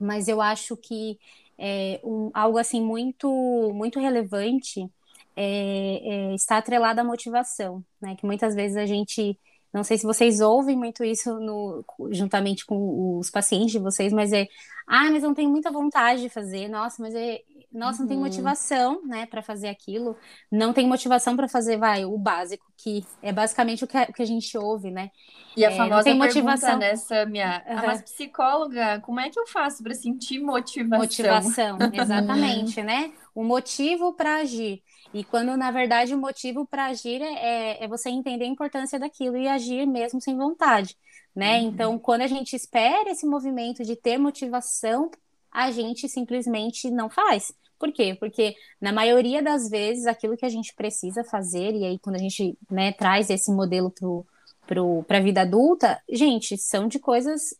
mas 0.00 0.26
eu 0.26 0.40
acho 0.40 0.74
que 0.76 1.18
é 1.58 2.00
um, 2.02 2.30
algo 2.32 2.58
assim 2.58 2.80
muito 2.80 3.28
muito 3.74 4.00
relevante 4.00 4.90
é, 5.36 6.30
é, 6.32 6.34
está 6.34 6.58
atrelada 6.58 7.00
à 7.02 7.04
motivação, 7.04 7.84
né? 8.00 8.16
Que 8.16 8.26
muitas 8.26 8.54
vezes 8.54 8.76
a 8.76 8.86
gente 8.86 9.38
Não 9.72 9.82
sei 9.84 9.96
se 9.98 10.04
vocês 10.04 10.40
ouvem 10.40 10.76
muito 10.76 11.02
isso 11.02 11.38
no, 11.40 11.84
juntamente 12.10 12.66
com 12.66 13.18
os 13.18 13.30
pacientes 13.30 13.72
de 13.72 13.78
vocês, 13.78 14.12
mas 14.12 14.32
é, 14.32 14.46
ah, 14.86 15.10
mas 15.10 15.22
não 15.22 15.34
tenho 15.34 15.50
muita 15.50 15.70
vontade 15.70 16.22
de 16.22 16.28
fazer. 16.28 16.68
Nossa, 16.68 17.02
mas 17.02 17.14
é, 17.14 17.40
nossa, 17.72 18.00
não 18.00 18.08
tem 18.08 18.16
uhum. 18.18 18.24
motivação, 18.24 19.00
né, 19.06 19.24
para 19.24 19.42
fazer 19.42 19.68
aquilo. 19.68 20.16
Não 20.50 20.72
tem 20.72 20.86
motivação 20.86 21.34
para 21.34 21.48
fazer, 21.48 21.78
vai, 21.78 22.04
o 22.04 22.18
básico, 22.18 22.64
que 22.76 23.04
é 23.22 23.32
basicamente 23.32 23.82
o 23.84 23.86
que 23.86 23.96
a, 23.96 24.02
o 24.02 24.12
que 24.12 24.22
a 24.22 24.26
gente 24.26 24.56
ouve, 24.58 24.90
né? 24.90 25.10
E 25.56 25.64
a 25.64 25.70
é, 25.70 25.76
famosa 25.76 26.04
tem 26.04 26.16
motivação 26.16 26.78
nessa 26.78 27.24
minha, 27.24 27.64
uhum. 27.66 27.76
mas 27.76 28.02
psicóloga, 28.02 29.00
como 29.00 29.20
é 29.20 29.30
que 29.30 29.38
eu 29.38 29.46
faço 29.46 29.82
para 29.82 29.94
sentir 29.94 30.38
motivação? 30.40 30.98
Motivação, 30.98 31.78
exatamente, 31.92 32.82
né? 32.82 33.12
O 33.34 33.42
motivo 33.42 34.12
para 34.12 34.36
agir. 34.36 34.82
E 35.12 35.22
quando, 35.24 35.56
na 35.56 35.70
verdade, 35.70 36.14
o 36.14 36.18
motivo 36.18 36.66
para 36.66 36.86
agir 36.86 37.20
é, 37.20 37.34
é, 37.34 37.84
é, 37.84 37.88
você 37.88 38.08
entender 38.08 38.44
a 38.44 38.48
importância 38.48 38.98
daquilo 38.98 39.36
e 39.36 39.46
agir 39.46 39.86
mesmo 39.86 40.20
sem 40.20 40.36
vontade, 40.36 40.96
né? 41.34 41.60
Uhum. 41.60 41.68
Então, 41.68 41.98
quando 41.98 42.22
a 42.22 42.26
gente 42.26 42.56
espera 42.56 43.10
esse 43.10 43.26
movimento 43.26 43.84
de 43.84 43.94
ter 43.94 44.16
motivação, 44.16 45.10
a 45.50 45.70
gente 45.70 46.08
simplesmente 46.08 46.90
não 46.90 47.10
faz. 47.10 47.52
Por 47.78 47.92
quê? 47.92 48.16
Porque 48.18 48.54
na 48.80 48.92
maioria 48.92 49.42
das 49.42 49.68
vezes 49.68 50.06
aquilo 50.06 50.36
que 50.36 50.46
a 50.46 50.48
gente 50.48 50.72
precisa 50.74 51.24
fazer, 51.24 51.74
e 51.74 51.84
aí 51.84 51.98
quando 51.98 52.16
a 52.16 52.18
gente 52.18 52.56
né, 52.70 52.92
traz 52.92 53.28
esse 53.28 53.50
modelo 53.50 53.92
para 55.06 55.18
a 55.18 55.20
vida 55.20 55.42
adulta, 55.42 56.00
gente, 56.08 56.56
são 56.56 56.86
de 56.88 56.98
coisas, 56.98 57.54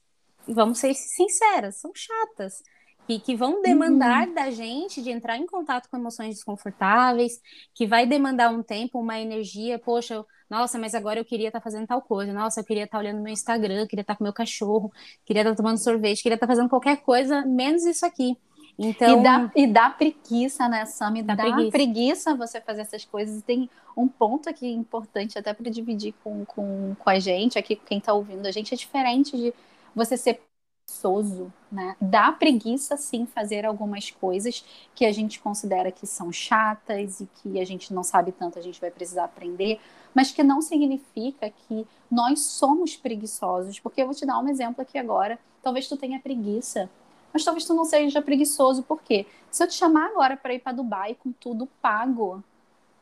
vamos 0.47 0.79
ser 0.79 0.95
sinceras, 0.95 1.77
são 1.77 1.91
chatas. 1.95 2.63
Que, 3.07 3.19
que 3.19 3.35
vão 3.35 3.61
demandar 3.61 4.29
uhum. 4.29 4.35
da 4.35 4.51
gente 4.51 5.03
de 5.03 5.11
entrar 5.11 5.37
em 5.37 5.45
contato 5.45 5.89
com 5.91 5.97
emoções 5.97 6.37
desconfortáveis, 6.37 7.41
que 7.75 7.87
vai 7.87 8.07
demandar 8.07 8.51
um 8.51 8.63
tempo, 8.63 9.01
uma 9.01 9.19
energia, 9.19 9.79
poxa, 9.79 10.25
nossa, 10.49 10.79
mas 10.79 10.95
agora 10.95 11.19
eu 11.19 11.25
queria 11.25 11.49
estar 11.49 11.59
tá 11.59 11.65
fazendo 11.65 11.87
tal 11.87 12.01
coisa, 12.01 12.33
nossa, 12.33 12.61
eu 12.61 12.65
queria 12.65 12.85
estar 12.85 12.99
tá 12.99 13.03
olhando 13.03 13.23
meu 13.23 13.33
Instagram, 13.33 13.87
queria 13.87 14.03
estar 14.03 14.15
tá 14.15 14.19
com 14.19 14.25
meu 14.25 14.33
cachorro, 14.33 14.93
queria 15.25 15.43
estar 15.43 15.53
tá 15.53 15.57
tomando 15.57 15.83
sorvete, 15.83 16.23
queria 16.23 16.37
estar 16.37 16.47
tá 16.47 16.53
fazendo 16.53 16.69
qualquer 16.69 16.99
coisa, 16.99 17.45
menos 17.45 17.85
isso 17.85 18.07
aqui. 18.07 18.37
Então, 18.79 19.21
e 19.21 19.23
dá, 19.23 19.51
e 19.55 19.67
dá 19.67 19.91
preguiça, 19.91 20.69
né, 20.69 20.85
Sami? 20.87 21.23
Dá, 21.23 21.35
dá 21.35 21.45
preguiça. 21.45 21.71
preguiça. 21.71 22.35
você 22.35 22.61
fazer 22.61 22.83
essas 22.83 23.05
coisas. 23.05 23.41
E 23.41 23.43
tem 23.43 23.71
um 23.97 24.09
ponto 24.09 24.49
aqui 24.49 24.67
importante, 24.67 25.39
até 25.39 25.53
para 25.53 25.71
dividir 25.71 26.15
com, 26.23 26.45
com, 26.45 26.95
com 26.99 27.11
a 27.11 27.19
gente, 27.19 27.59
aqui 27.59 27.77
quem 27.77 27.99
está 27.99 28.13
ouvindo 28.13 28.47
a 28.47 28.51
gente, 28.51 28.75
é 28.75 28.77
diferente 28.77 29.37
de 29.37 29.55
você 29.95 30.17
ser 30.17 30.41
preguiçoso, 30.93 31.53
né? 31.71 31.97
Dá 32.01 32.31
preguiça, 32.31 32.97
sim, 32.97 33.27
fazer 33.27 33.65
algumas 33.65 34.11
coisas 34.11 34.65
que 34.95 35.05
a 35.05 35.13
gente 35.13 35.41
considera 35.41 35.91
que 35.91 36.07
são 36.07 36.31
chatas 36.31 37.21
e 37.21 37.29
que 37.37 37.61
a 37.61 37.65
gente 37.65 37.95
não 37.95 38.03
sabe 38.03 38.33
tanto, 38.33 38.59
a 38.59 38.63
gente 38.63 38.81
vai 38.81 38.91
precisar 38.91 39.25
aprender, 39.25 39.81
mas 40.15 40.31
que 40.31 40.43
não 40.43 40.61
significa 40.61 41.51
que 41.51 41.87
nós 42.11 42.41
somos 42.41 42.97
preguiçosos. 42.97 43.81
Porque 43.81 44.03
eu 44.03 44.07
vou 44.07 44.15
te 44.15 44.27
dar 44.27 44.39
um 44.39 44.49
exemplo 44.49 44.83
aqui 44.83 44.99
agora. 44.99 45.39
Talvez 45.63 45.89
tu 45.89 45.97
tenha 45.97 46.21
preguiça 46.21 46.91
mas 47.33 47.45
talvez 47.45 47.65
tu 47.65 47.73
não 47.73 47.87
seja 47.87 48.21
preguiçoso, 48.21 48.83
por 48.83 49.01
quê? 49.01 49.25
Se 49.51 49.65
eu 49.65 49.67
te 49.67 49.73
chamar 49.73 50.11
agora 50.11 50.37
para 50.37 50.53
ir 50.53 50.59
para 50.59 50.73
Dubai 50.73 51.15
com 51.15 51.33
tudo 51.33 51.67
pago, 51.81 52.45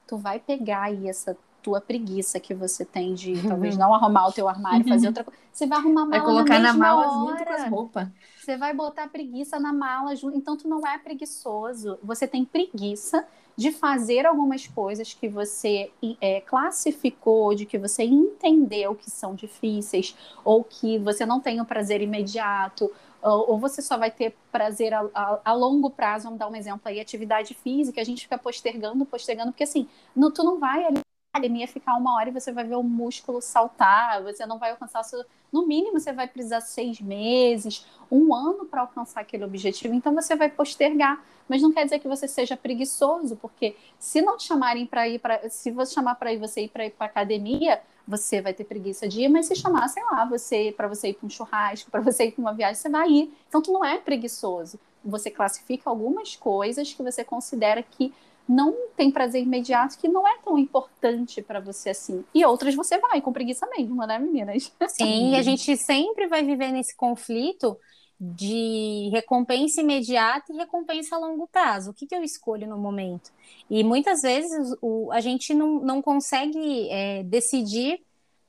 tu 0.06 0.16
vai 0.16 0.38
pegar 0.38 0.82
aí 0.82 1.08
essa 1.08 1.36
tua 1.62 1.80
preguiça 1.80 2.40
que 2.40 2.54
você 2.54 2.84
tem 2.84 3.14
de 3.14 3.32
uhum. 3.32 3.48
talvez 3.48 3.76
não 3.76 3.94
arrumar 3.94 4.28
o 4.28 4.32
teu 4.32 4.48
armário, 4.48 4.86
fazer 4.86 5.06
outra 5.06 5.24
coisa. 5.24 5.38
Você 5.52 5.66
vai 5.66 5.78
arrumar 5.78 6.02
a 6.02 6.06
mala 6.06 6.22
Vai 6.22 6.32
colocar 6.32 6.58
na, 6.58 6.72
na 6.72 6.78
mala 6.78 7.08
hora. 7.08 7.30
junto 7.30 7.44
com 7.44 7.52
as 7.52 7.68
roupas. 7.68 8.08
Você 8.38 8.56
vai 8.56 8.74
botar 8.74 9.08
preguiça 9.08 9.60
na 9.60 9.72
mala 9.72 10.14
junto. 10.16 10.36
Então 10.36 10.56
tu 10.56 10.68
não 10.68 10.86
é 10.86 10.98
preguiçoso. 10.98 11.98
Você 12.02 12.26
tem 12.26 12.44
preguiça 12.44 13.26
de 13.56 13.72
fazer 13.72 14.24
algumas 14.24 14.66
coisas 14.66 15.12
que 15.12 15.28
você 15.28 15.90
é, 16.20 16.40
classificou, 16.40 17.54
de 17.54 17.66
que 17.66 17.76
você 17.76 18.04
entendeu 18.04 18.94
que 18.94 19.10
são 19.10 19.34
difíceis, 19.34 20.16
ou 20.42 20.64
que 20.64 20.98
você 20.98 21.26
não 21.26 21.40
tem 21.40 21.60
o 21.60 21.64
prazer 21.64 22.00
imediato, 22.00 22.90
ou, 23.22 23.58
você 23.58 23.82
só 23.82 23.98
vai 23.98 24.10
ter 24.10 24.34
prazer 24.50 24.94
a, 24.94 25.06
a, 25.14 25.40
a, 25.44 25.52
longo 25.52 25.90
prazo, 25.90 26.24
vamos 26.24 26.38
dar 26.38 26.48
um 26.48 26.56
exemplo 26.56 26.80
aí, 26.84 26.98
atividade 26.98 27.52
física, 27.52 28.00
a 28.00 28.04
gente 28.04 28.22
fica 28.22 28.38
postergando, 28.38 29.04
postergando, 29.04 29.52
porque 29.52 29.64
assim, 29.64 29.86
no, 30.16 30.30
tu 30.30 30.42
não 30.42 30.58
vai 30.58 30.84
ali 30.84 31.00
academia 31.32 31.66
ficar 31.68 31.96
uma 31.96 32.16
hora 32.16 32.28
e 32.28 32.32
você 32.32 32.52
vai 32.52 32.64
ver 32.64 32.74
o 32.74 32.82
músculo 32.82 33.40
saltar, 33.40 34.22
você 34.22 34.44
não 34.44 34.58
vai 34.58 34.72
alcançar, 34.72 35.02
seu, 35.04 35.24
no 35.52 35.64
mínimo 35.66 35.98
você 35.98 36.12
vai 36.12 36.26
precisar 36.26 36.60
seis 36.60 37.00
meses, 37.00 37.86
um 38.10 38.34
ano 38.34 38.66
para 38.66 38.80
alcançar 38.80 39.20
aquele 39.20 39.44
objetivo, 39.44 39.94
então 39.94 40.12
você 40.12 40.34
vai 40.34 40.50
postergar, 40.50 41.24
mas 41.48 41.62
não 41.62 41.72
quer 41.72 41.84
dizer 41.84 42.00
que 42.00 42.08
você 42.08 42.26
seja 42.26 42.56
preguiçoso, 42.56 43.36
porque 43.36 43.76
se 43.98 44.20
não 44.20 44.36
te 44.36 44.44
chamarem 44.44 44.84
para 44.86 45.08
ir 45.08 45.20
para, 45.20 45.48
se 45.48 45.70
você 45.70 45.94
chamar 45.94 46.16
para 46.16 46.32
ir 46.32 46.38
você 46.38 46.62
ir 46.62 46.68
para 46.68 46.86
ir 46.86 46.90
para 46.90 47.06
academia, 47.06 47.80
você 48.06 48.40
vai 48.40 48.52
ter 48.52 48.64
preguiça 48.64 49.06
de 49.06 49.22
ir, 49.22 49.28
mas 49.28 49.46
se 49.46 49.54
chamar, 49.54 49.86
sei 49.88 50.02
lá, 50.04 50.24
você 50.24 50.74
para 50.76 50.88
você 50.88 51.10
ir 51.10 51.14
para 51.14 51.26
um 51.26 51.30
churrasco, 51.30 51.90
para 51.92 52.00
você 52.00 52.26
ir 52.26 52.32
para 52.32 52.42
uma 52.42 52.52
viagem, 52.52 52.74
você 52.74 52.88
vai 52.88 53.08
ir. 53.08 53.32
Então 53.48 53.62
tu 53.62 53.72
não 53.72 53.84
é 53.84 53.98
preguiçoso. 53.98 54.80
Você 55.04 55.30
classifica 55.30 55.88
algumas 55.88 56.34
coisas 56.34 56.92
que 56.92 57.02
você 57.02 57.22
considera 57.22 57.82
que 57.82 58.12
não 58.50 58.88
tem 58.96 59.12
prazer 59.12 59.40
imediato, 59.40 59.96
que 59.96 60.08
não 60.08 60.26
é 60.26 60.36
tão 60.44 60.58
importante 60.58 61.40
para 61.40 61.60
você 61.60 61.90
assim. 61.90 62.24
E 62.34 62.44
outras 62.44 62.74
você 62.74 62.98
vai 62.98 63.22
com 63.22 63.32
preguiça 63.32 63.64
mesmo, 63.68 64.04
né, 64.04 64.18
meninas? 64.18 64.72
Sim, 64.88 65.36
a 65.36 65.42
gente 65.42 65.76
sempre 65.76 66.26
vai 66.26 66.42
viver 66.42 66.72
nesse 66.72 66.96
conflito 66.96 67.78
de 68.20 69.08
recompensa 69.12 69.80
imediata 69.80 70.52
e 70.52 70.56
recompensa 70.56 71.14
a 71.14 71.18
longo 71.20 71.46
prazo. 71.46 71.92
O 71.92 71.94
que, 71.94 72.08
que 72.08 72.14
eu 72.14 72.24
escolho 72.24 72.68
no 72.68 72.76
momento? 72.76 73.30
E 73.70 73.84
muitas 73.84 74.22
vezes 74.22 74.76
o, 74.82 75.12
a 75.12 75.20
gente 75.20 75.54
não, 75.54 75.80
não 75.80 76.02
consegue 76.02 76.88
é, 76.90 77.22
decidir 77.22 78.00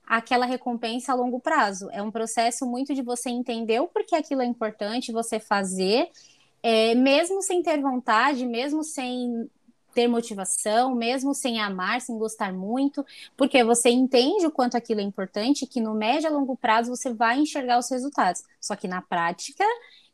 aquela 0.03 0.47
recompensa 0.47 1.11
a 1.11 1.15
longo 1.15 1.39
prazo. 1.39 1.89
É 1.91 2.01
um 2.01 2.09
processo 2.09 2.65
muito 2.65 2.95
de 2.95 3.03
você 3.03 3.29
entender 3.29 3.79
o 3.79 3.87
porquê 3.87 4.15
aquilo 4.15 4.41
é 4.41 4.45
importante, 4.45 5.11
você 5.11 5.39
fazer, 5.39 6.09
é, 6.63 6.95
mesmo 6.95 7.39
sem 7.43 7.61
ter 7.61 7.79
vontade, 7.79 8.47
mesmo 8.47 8.83
sem 8.83 9.47
ter 9.93 10.07
motivação, 10.07 10.95
mesmo 10.95 11.33
sem 11.33 11.59
amar, 11.59 12.01
sem 12.01 12.17
gostar 12.17 12.53
muito, 12.53 13.05
porque 13.35 13.63
você 13.63 13.89
entende 13.89 14.45
o 14.45 14.51
quanto 14.51 14.75
aquilo 14.77 15.01
é 15.01 15.03
importante, 15.03 15.67
que 15.67 15.81
no 15.81 15.93
médio 15.93 16.29
a 16.29 16.31
longo 16.31 16.55
prazo 16.55 16.95
você 16.95 17.13
vai 17.13 17.39
enxergar 17.39 17.77
os 17.77 17.89
resultados. 17.89 18.43
Só 18.59 18.75
que 18.75 18.87
na 18.87 19.01
prática, 19.01 19.65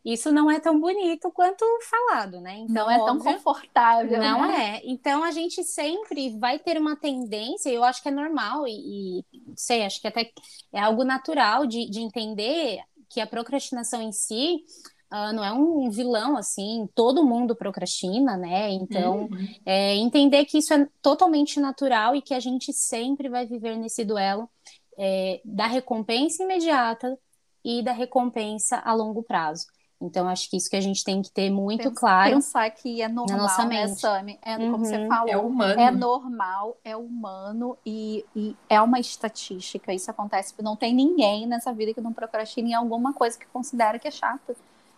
isso 0.03 0.31
não 0.31 0.50
é 0.50 0.60
tão 0.60 0.79
bonito 0.79 1.29
quanto 1.31 1.65
falado, 1.89 2.39
né? 2.39 2.60
Então, 2.60 2.86
não 2.86 2.91
é 2.91 2.98
tão 2.98 3.19
confortável. 3.19 4.19
Não 4.19 4.48
né? 4.48 4.77
é. 4.77 4.81
Então 4.86 5.24
a 5.24 5.31
gente 5.31 5.63
sempre 5.63 6.38
vai 6.38 6.57
ter 6.57 6.77
uma 6.77 6.96
tendência, 6.96 7.69
eu 7.69 7.84
acho 7.84 8.01
que 8.01 8.07
é 8.07 8.12
normal, 8.12 8.65
e, 8.67 9.19
e 9.19 9.25
sei, 9.55 9.84
acho 9.84 10.00
que 10.00 10.07
até 10.07 10.31
é 10.72 10.79
algo 10.79 11.03
natural 11.03 11.65
de, 11.65 11.89
de 11.89 12.00
entender 12.00 12.79
que 13.10 13.19
a 13.19 13.27
procrastinação 13.27 14.01
em 14.01 14.12
si 14.12 14.63
uh, 15.12 15.34
não 15.34 15.44
é 15.44 15.52
um 15.52 15.90
vilão, 15.90 16.38
assim, 16.38 16.88
todo 16.94 17.26
mundo 17.26 17.56
procrastina, 17.56 18.38
né? 18.38 18.70
Então, 18.72 19.28
uhum. 19.32 19.48
é, 19.66 19.96
entender 19.96 20.46
que 20.46 20.58
isso 20.58 20.74
é 20.74 20.88
totalmente 21.02 21.60
natural 21.60 22.16
e 22.16 22.22
que 22.22 22.34
a 22.34 22.40
gente 22.40 22.74
sempre 22.74 23.30
vai 23.30 23.46
viver 23.46 23.78
nesse 23.78 24.04
duelo 24.04 24.50
é, 24.98 25.42
da 25.46 25.68
recompensa 25.68 26.44
imediata 26.44 27.18
e 27.64 27.82
da 27.84 27.92
recompensa 27.92 28.82
a 28.84 28.94
longo 28.94 29.24
prazo. 29.24 29.66
Então, 30.00 30.28
acho 30.28 30.48
que 30.50 30.56
isso 30.56 30.70
que 30.70 30.76
a 30.76 30.82
gente 30.82 31.04
tem 31.04 31.24
que 31.24 31.32
ter 31.32 31.50
muito 31.50 31.90
Pensa, 31.90 31.96
claro. 31.96 32.36
Pensar 32.36 32.70
que 32.70 33.02
é 33.02 33.08
normal, 33.08 33.36
na 33.36 33.44
nossa 33.44 33.64
né, 33.64 33.80
mente. 33.80 33.90
né, 33.90 33.96
Sami? 33.96 34.40
É, 34.44 34.56
uhum. 34.56 34.72
Como 34.72 34.86
você 34.86 34.98
uhum. 34.98 35.08
falou, 35.08 35.30
é, 35.30 35.38
humano. 35.38 35.82
é 35.82 35.92
normal, 35.92 36.78
é 36.84 36.96
humano 36.96 37.78
e, 37.84 38.24
e, 38.36 38.56
é 38.70 38.80
uma 38.80 39.00
estatística. 39.00 39.92
Isso 39.92 40.12
acontece. 40.12 40.54
Não 40.62 40.76
tem 40.76 40.94
ninguém 40.94 41.48
nessa 41.48 41.74
vida 41.74 41.96
que 41.96 42.02
não 42.02 42.14
procrastine 42.14 42.72
em 42.72 42.76
alguma 42.76 43.12
coisa 43.12 43.40
que 43.40 43.48
considera 43.48 43.98
que 43.98 44.08
é 44.08 44.12
chato 44.12 44.56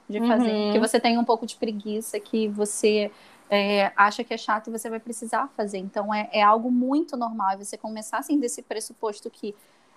de 0.09 0.19
fazer. 0.27 0.51
Uhum. 0.51 0.71
Que 0.73 0.79
você 0.79 0.99
tem 0.99 1.17
um 1.17 1.23
pouco 1.23 1.45
de 1.45 1.55
preguiça, 1.55 2.19
que 2.19 2.47
você 2.47 3.11
é, 3.49 3.91
acha 3.95 4.23
que 4.23 4.33
é 4.33 4.37
chato 4.37 4.67
e 4.67 4.71
você 4.71 4.89
vai 4.89 4.99
precisar 4.99 5.47
fazer. 5.55 5.77
Então 5.77 6.13
é, 6.13 6.29
é 6.31 6.41
algo 6.41 6.71
muito 6.71 7.15
normal. 7.15 7.57
você 7.57 7.77
começar 7.77 8.17
assim 8.17 8.39
desse 8.39 8.61
pressuposto 8.61 9.29
que 9.29 9.55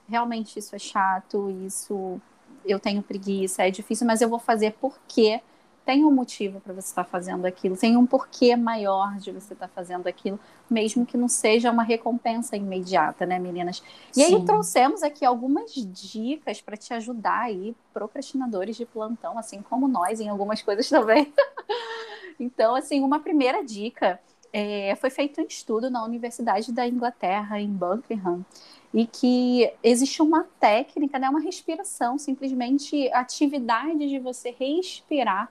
realmente 0.09 0.59
isso 0.59 0.76
é 0.76 0.78
chato, 0.78 1.50
isso 1.64 2.21
eu 2.64 2.78
tenho 2.78 3.02
preguiça, 3.02 3.62
é 3.62 3.71
difícil, 3.71 4.07
mas 4.07 4.21
eu 4.21 4.28
vou 4.28 4.38
fazer 4.38 4.75
porque 4.81 5.40
tem 5.84 6.04
um 6.04 6.10
motivo 6.10 6.60
para 6.60 6.72
você 6.72 6.88
estar 6.88 7.04
tá 7.04 7.10
fazendo 7.10 7.44
aquilo, 7.44 7.76
tem 7.76 7.96
um 7.96 8.06
porquê 8.06 8.54
maior 8.56 9.16
de 9.16 9.32
você 9.32 9.52
estar 9.52 9.68
tá 9.68 9.72
fazendo 9.74 10.06
aquilo, 10.06 10.38
mesmo 10.70 11.04
que 11.04 11.16
não 11.16 11.28
seja 11.28 11.70
uma 11.70 11.82
recompensa 11.82 12.56
imediata, 12.56 13.26
né, 13.26 13.38
meninas? 13.38 13.82
E 14.16 14.24
Sim. 14.24 14.36
aí 14.36 14.44
trouxemos 14.44 15.02
aqui 15.02 15.24
algumas 15.24 15.72
dicas 15.74 16.60
para 16.60 16.76
te 16.76 16.94
ajudar 16.94 17.40
aí, 17.40 17.74
procrastinadores 17.92 18.76
de 18.76 18.86
plantão, 18.86 19.38
assim 19.38 19.60
como 19.62 19.88
nós 19.88 20.20
em 20.20 20.28
algumas 20.28 20.62
coisas 20.62 20.88
também. 20.88 21.32
então, 22.38 22.74
assim, 22.74 23.00
uma 23.00 23.20
primeira 23.20 23.64
dica 23.64 24.20
é, 24.52 24.94
foi 24.96 25.10
feito 25.10 25.40
um 25.40 25.44
estudo 25.44 25.90
na 25.90 26.04
Universidade 26.04 26.70
da 26.72 26.86
Inglaterra, 26.86 27.58
em 27.60 27.68
Buckingham, 27.68 28.44
e 28.92 29.06
que 29.06 29.72
existe 29.82 30.20
uma 30.20 30.44
técnica, 30.60 31.18
né, 31.18 31.28
uma 31.28 31.40
respiração, 31.40 32.18
simplesmente 32.18 33.10
atividade 33.12 34.06
de 34.06 34.18
você 34.18 34.50
respirar 34.50 35.50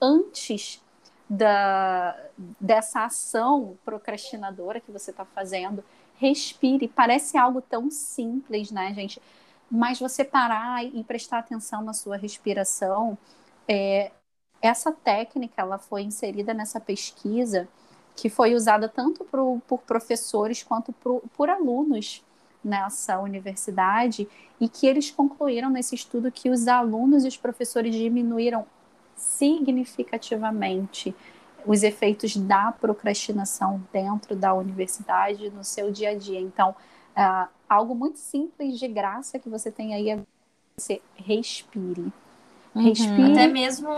antes 0.00 0.82
da, 1.28 2.16
dessa 2.58 3.04
ação 3.04 3.76
procrastinadora 3.84 4.80
que 4.80 4.90
você 4.90 5.10
está 5.10 5.24
fazendo, 5.24 5.84
respire. 6.16 6.88
Parece 6.88 7.36
algo 7.36 7.60
tão 7.60 7.90
simples, 7.90 8.70
né, 8.70 8.92
gente? 8.94 9.20
Mas 9.70 9.98
você 9.98 10.24
parar 10.24 10.84
e 10.84 11.04
prestar 11.04 11.38
atenção 11.38 11.82
na 11.82 11.92
sua 11.92 12.16
respiração, 12.16 13.18
é, 13.68 14.10
essa 14.62 14.90
técnica 14.90 15.60
ela 15.60 15.78
foi 15.78 16.02
inserida 16.02 16.54
nessa 16.54 16.80
pesquisa 16.80 17.68
que 18.16 18.28
foi 18.28 18.54
usada 18.54 18.88
tanto 18.88 19.24
por, 19.24 19.60
por 19.68 19.78
professores 19.80 20.62
quanto 20.62 20.92
por, 20.92 21.22
por 21.36 21.48
alunos 21.48 22.24
nessa 22.64 23.20
universidade 23.20 24.28
e 24.60 24.68
que 24.68 24.86
eles 24.86 25.10
concluíram 25.10 25.70
nesse 25.70 25.94
estudo 25.94 26.32
que 26.32 26.50
os 26.50 26.66
alunos 26.66 27.24
e 27.24 27.28
os 27.28 27.36
professores 27.36 27.94
diminuíram 27.94 28.66
significativamente 29.20 31.14
os 31.66 31.82
efeitos 31.82 32.36
da 32.36 32.72
procrastinação 32.72 33.82
dentro 33.92 34.34
da 34.34 34.54
universidade 34.54 35.50
no 35.50 35.62
seu 35.62 35.90
dia 35.90 36.10
a 36.10 36.14
dia. 36.14 36.40
Então, 36.40 36.70
uh, 37.16 37.48
algo 37.68 37.94
muito 37.94 38.18
simples 38.18 38.78
de 38.78 38.88
graça 38.88 39.38
que 39.38 39.48
você 39.48 39.70
tem 39.70 39.94
aí 39.94 40.10
é 40.10 40.18
você 40.76 41.02
respire. 41.16 42.12
Uhum. 42.74 42.82
Respire. 42.84 43.32
Até 43.32 43.46
mesmo 43.46 43.88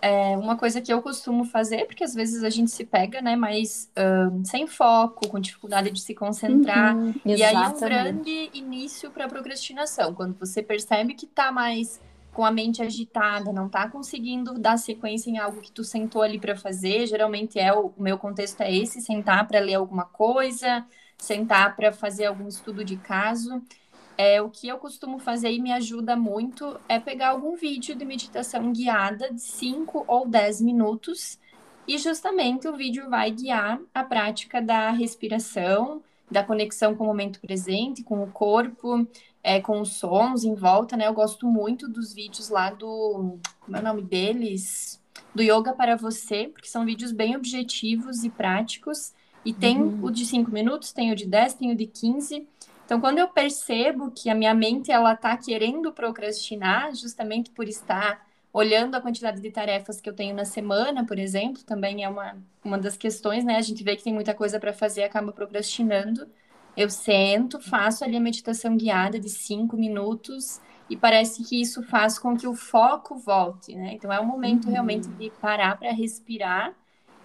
é, 0.00 0.36
uma 0.36 0.56
coisa 0.56 0.80
que 0.80 0.92
eu 0.92 1.02
costumo 1.02 1.44
fazer, 1.44 1.84
porque 1.86 2.02
às 2.02 2.14
vezes 2.14 2.42
a 2.42 2.50
gente 2.50 2.70
se 2.70 2.84
pega, 2.84 3.20
né, 3.20 3.36
mas 3.36 3.90
um, 4.32 4.44
sem 4.44 4.66
foco, 4.66 5.28
com 5.28 5.38
dificuldade 5.38 5.90
de 5.90 6.00
se 6.00 6.14
concentrar. 6.14 6.96
Uhum, 6.96 7.14
e 7.24 7.42
aí 7.42 7.54
é 7.54 7.68
um 7.68 7.78
grande 7.78 8.50
início 8.54 9.10
para 9.10 9.28
procrastinação, 9.28 10.14
quando 10.14 10.38
você 10.38 10.62
percebe 10.62 11.14
que 11.14 11.26
está 11.26 11.52
mais 11.52 12.00
com 12.40 12.46
a 12.46 12.50
mente 12.50 12.80
agitada, 12.80 13.52
não 13.52 13.66
está 13.66 13.86
conseguindo 13.86 14.58
dar 14.58 14.78
sequência 14.78 15.28
em 15.28 15.36
algo 15.36 15.60
que 15.60 15.70
tu 15.70 15.84
sentou 15.84 16.22
ali 16.22 16.40
para 16.40 16.56
fazer. 16.56 17.06
Geralmente 17.06 17.58
é 17.58 17.70
o, 17.70 17.92
o 17.94 18.02
meu 18.02 18.16
contexto 18.16 18.62
é 18.62 18.74
esse, 18.74 19.02
sentar 19.02 19.46
para 19.46 19.60
ler 19.60 19.74
alguma 19.74 20.06
coisa, 20.06 20.86
sentar 21.18 21.76
para 21.76 21.92
fazer 21.92 22.24
algum 22.24 22.48
estudo 22.48 22.82
de 22.82 22.96
caso. 22.96 23.62
É, 24.16 24.40
o 24.40 24.48
que 24.48 24.66
eu 24.66 24.78
costumo 24.78 25.18
fazer 25.18 25.52
e 25.52 25.60
me 25.60 25.70
ajuda 25.70 26.16
muito 26.16 26.80
é 26.88 26.98
pegar 26.98 27.28
algum 27.28 27.56
vídeo 27.56 27.94
de 27.94 28.06
meditação 28.06 28.72
guiada 28.72 29.30
de 29.30 29.42
5 29.42 30.06
ou 30.08 30.26
10 30.26 30.62
minutos 30.62 31.38
e 31.86 31.98
justamente 31.98 32.66
o 32.66 32.74
vídeo 32.74 33.10
vai 33.10 33.30
guiar 33.30 33.78
a 33.92 34.02
prática 34.02 34.62
da 34.62 34.88
respiração, 34.92 36.02
da 36.30 36.42
conexão 36.42 36.94
com 36.94 37.04
o 37.04 37.06
momento 37.06 37.38
presente, 37.38 38.02
com 38.02 38.22
o 38.22 38.32
corpo, 38.32 39.06
é, 39.42 39.60
com 39.60 39.80
os 39.80 39.94
sons 39.94 40.44
em 40.44 40.54
volta, 40.54 40.96
né? 40.96 41.06
Eu 41.06 41.14
gosto 41.14 41.46
muito 41.46 41.88
dos 41.88 42.12
vídeos 42.12 42.48
lá 42.48 42.70
do. 42.70 43.38
Como 43.60 43.76
é 43.76 43.80
o 43.80 43.82
nome 43.82 44.02
deles? 44.02 45.00
Do 45.34 45.42
Yoga 45.42 45.72
para 45.72 45.96
Você, 45.96 46.48
porque 46.48 46.68
são 46.68 46.84
vídeos 46.84 47.12
bem 47.12 47.36
objetivos 47.36 48.24
e 48.24 48.30
práticos. 48.30 49.12
E 49.44 49.52
tem 49.54 49.80
uhum. 49.80 50.04
o 50.04 50.10
de 50.10 50.26
5 50.26 50.50
minutos, 50.50 50.92
tem 50.92 51.12
o 51.12 51.16
de 51.16 51.26
10, 51.26 51.54
tem 51.54 51.72
o 51.72 51.76
de 51.76 51.86
15. 51.86 52.46
Então, 52.84 53.00
quando 53.00 53.18
eu 53.18 53.28
percebo 53.28 54.10
que 54.10 54.28
a 54.28 54.34
minha 54.34 54.52
mente 54.52 54.90
ela 54.90 55.14
está 55.14 55.36
querendo 55.36 55.92
procrastinar, 55.92 56.94
justamente 56.94 57.50
por 57.50 57.68
estar 57.68 58.26
olhando 58.52 58.96
a 58.96 59.00
quantidade 59.00 59.40
de 59.40 59.50
tarefas 59.50 60.00
que 60.00 60.08
eu 60.08 60.12
tenho 60.12 60.34
na 60.34 60.44
semana, 60.44 61.06
por 61.06 61.18
exemplo, 61.18 61.62
também 61.62 62.02
é 62.02 62.08
uma, 62.08 62.36
uma 62.64 62.76
das 62.76 62.96
questões, 62.96 63.44
né? 63.44 63.56
A 63.56 63.62
gente 63.62 63.84
vê 63.84 63.94
que 63.96 64.02
tem 64.02 64.12
muita 64.12 64.34
coisa 64.34 64.58
para 64.58 64.72
fazer 64.72 65.02
e 65.02 65.04
acaba 65.04 65.32
procrastinando. 65.32 66.28
Eu 66.80 66.88
sento, 66.88 67.60
faço 67.60 68.02
ali 68.02 68.16
a 68.16 68.20
meditação 68.20 68.74
guiada 68.74 69.20
de 69.20 69.28
cinco 69.28 69.76
minutos 69.76 70.58
e 70.88 70.96
parece 70.96 71.44
que 71.44 71.60
isso 71.60 71.82
faz 71.82 72.18
com 72.18 72.34
que 72.34 72.46
o 72.46 72.54
foco 72.54 73.16
volte, 73.16 73.74
né? 73.74 73.92
Então 73.92 74.10
é 74.10 74.18
o 74.18 74.26
momento 74.26 74.64
uhum. 74.64 74.72
realmente 74.72 75.06
de 75.06 75.30
parar 75.42 75.78
para 75.78 75.92
respirar 75.92 76.74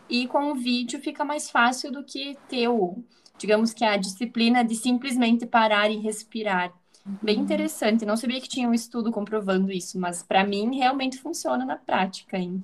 e 0.10 0.28
com 0.28 0.52
o 0.52 0.56
vídeo 0.56 1.00
fica 1.00 1.24
mais 1.24 1.50
fácil 1.50 1.90
do 1.90 2.04
que 2.04 2.38
ter 2.50 2.68
o 2.68 3.02
digamos 3.38 3.74
que 3.74 3.86
a 3.86 3.96
disciplina 3.96 4.62
de 4.62 4.76
simplesmente 4.76 5.46
parar 5.46 5.90
e 5.90 6.00
respirar. 6.00 6.74
Bem 7.22 7.38
uhum. 7.38 7.44
interessante. 7.44 8.06
Não 8.06 8.18
sabia 8.18 8.42
que 8.42 8.50
tinha 8.50 8.68
um 8.68 8.74
estudo 8.74 9.10
comprovando 9.10 9.72
isso, 9.72 9.98
mas 9.98 10.22
para 10.22 10.44
mim 10.44 10.76
realmente 10.76 11.18
funciona 11.18 11.64
na 11.64 11.78
prática, 11.78 12.38
hein? 12.38 12.62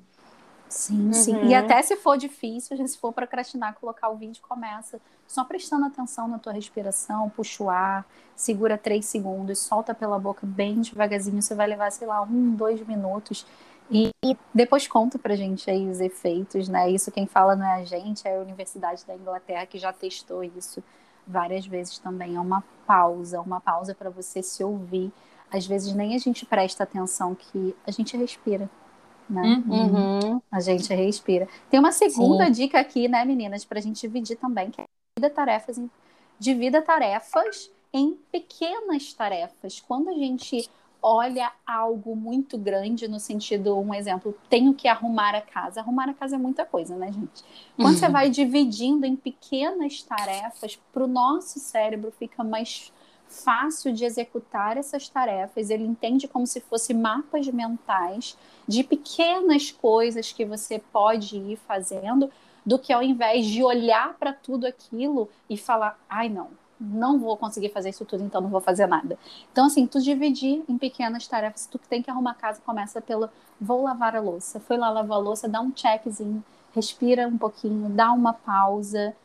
Sim, 0.72 1.08
uhum. 1.08 1.14
sim. 1.14 1.46
E 1.48 1.54
até 1.54 1.82
se 1.82 1.98
for 1.98 2.18
difícil, 2.18 2.88
se 2.88 2.98
for 2.98 3.12
procrastinar, 3.12 3.76
colocar 3.76 4.08
o 4.08 4.16
vídeo, 4.16 4.42
começa 4.48 5.02
só 5.28 5.44
prestando 5.44 5.86
atenção 5.86 6.30
na 6.30 6.40
tua 6.40 6.54
respiração, 6.54 7.30
puxa 7.30 7.62
o 7.62 7.70
ar, 7.70 8.06
segura 8.38 8.78
três 8.78 9.06
segundos, 9.06 9.60
solta 9.60 9.94
pela 9.94 10.18
boca 10.18 10.48
bem 10.48 10.80
devagarzinho. 10.80 11.42
Você 11.42 11.54
vai 11.54 11.68
levar, 11.68 11.92
sei 11.92 12.08
lá, 12.08 12.22
um, 12.22 12.56
dois 12.56 12.80
minutos. 12.88 13.46
E, 13.90 14.12
e 14.24 14.38
depois 14.54 14.88
conta 14.88 15.20
pra 15.20 15.36
gente 15.36 15.70
aí 15.70 15.90
os 15.90 16.00
efeitos, 16.00 16.70
né? 16.70 16.90
Isso 16.90 17.12
quem 17.12 17.28
fala 17.28 17.54
não 17.54 17.66
é 17.66 17.82
a 17.82 17.84
gente, 17.84 18.26
é 18.26 18.38
a 18.38 18.40
Universidade 18.40 19.06
da 19.06 19.14
Inglaterra 19.14 19.66
que 19.66 19.78
já 19.78 19.92
testou 19.92 20.42
isso 20.42 20.82
várias 21.28 21.68
vezes 21.68 22.00
também. 22.00 22.38
É 22.38 22.40
uma 22.40 22.64
pausa, 22.88 23.42
uma 23.42 23.60
pausa 23.60 23.94
para 23.94 24.10
você 24.10 24.42
se 24.42 24.64
ouvir. 24.64 25.12
Às 25.52 25.68
vezes 25.68 25.94
nem 25.94 26.16
a 26.16 26.18
gente 26.18 26.46
presta 26.46 26.86
atenção 26.86 27.36
que 27.36 27.76
a 27.86 27.92
gente 27.92 28.16
respira. 28.16 28.70
Né? 29.32 29.64
Uhum. 29.66 30.42
A 30.52 30.60
gente 30.60 30.94
respira. 30.94 31.48
Tem 31.70 31.80
uma 31.80 31.94
segunda 31.94 32.46
Sim. 32.48 32.52
dica 32.52 32.80
aqui, 32.80 33.08
né, 33.08 33.24
meninas, 33.24 33.64
para 33.64 33.80
a 33.80 33.82
gente 33.82 34.02
dividir 34.02 34.36
também, 34.36 34.70
que 34.70 34.82
é 34.82 34.84
divida 35.18 35.34
tarefas 35.34 35.78
em, 35.78 35.90
divida 36.38 36.82
tarefas 36.82 37.72
em 37.94 38.18
pequenas 38.30 39.14
tarefas. 39.14 39.80
Quando 39.80 40.10
a 40.10 40.14
gente 40.14 40.70
olha 41.02 41.52
algo 41.66 42.16
muito 42.16 42.58
grande 42.58 43.08
no 43.08 43.20
sentido, 43.20 43.78
um 43.80 43.94
exemplo, 43.94 44.38
tenho 44.50 44.74
que 44.74 44.88
arrumar 44.88 45.34
a 45.34 45.42
casa. 45.42 45.80
Arrumar 45.80 46.10
a 46.10 46.14
casa 46.14 46.36
é 46.36 46.40
muita 46.40 46.66
coisa, 46.66 46.96
né, 46.96 47.12
gente? 47.12 47.44
Quando 47.76 47.94
uhum. 47.94 48.00
você 48.00 48.10
vai 48.10 48.30
dividindo 48.30 49.06
em 49.06 49.16
pequenas 49.16 50.04
tarefas, 50.04 50.80
para 50.92 51.04
o 51.04 51.08
nosso 51.08 51.58
cérebro 51.60 52.12
fica 52.12 52.44
mais 52.44 52.92
fácil 53.32 53.94
de 53.94 54.04
executar 54.04 54.78
essas 54.78 55.08
tarefas. 55.08 55.70
Ele 55.70 55.86
entende 55.86 56.28
como 56.28 56.46
se 56.46 56.60
fossem 56.60 56.96
mapas 56.96 57.48
mentais 57.48 58.38
de 58.68 58.84
pequenas 58.84 59.72
coisas 59.72 60.32
que 60.32 60.46
você 60.46 60.80
pode 60.92 61.38
ir 61.38 61.58
fazendo, 61.68 62.30
do 62.66 62.78
que 62.78 62.94
ao 62.94 63.02
invés 63.02 63.46
de 63.46 63.64
olhar 63.64 64.14
para 64.20 64.34
tudo 64.34 64.68
aquilo 64.68 65.28
e 65.50 65.58
falar, 65.58 66.00
ai 66.08 66.30
não, 66.30 66.50
não 66.80 67.20
vou 67.20 67.38
conseguir 67.38 67.70
fazer 67.70 67.90
isso 67.90 68.06
tudo, 68.06 68.24
então 68.24 68.42
não 68.42 68.50
vou 68.50 68.62
fazer 68.62 68.88
nada. 68.88 69.18
Então, 69.52 69.66
assim, 69.66 69.86
tu 69.88 70.02
dividir 70.02 70.64
em 70.68 70.78
pequenas 70.78 71.28
tarefas, 71.28 71.66
tu 71.66 71.78
tem 71.78 72.02
que 72.02 72.10
arrumar 72.10 72.32
a 72.32 72.36
casa, 72.36 72.62
começa 72.66 73.02
pelo 73.02 73.30
vou 73.60 73.84
lavar 73.84 74.16
a 74.16 74.20
louça. 74.20 74.60
Foi 74.60 74.78
lá 74.78 74.90
lavar 74.90 75.18
a 75.18 75.22
louça, 75.22 75.48
dá 75.48 75.62
um 75.62 75.72
checkzinho, 75.76 76.44
respira 76.74 77.28
um 77.28 77.38
pouquinho, 77.38 77.90
dá 77.90 78.12
uma 78.12 78.34
pausa. 78.34 79.16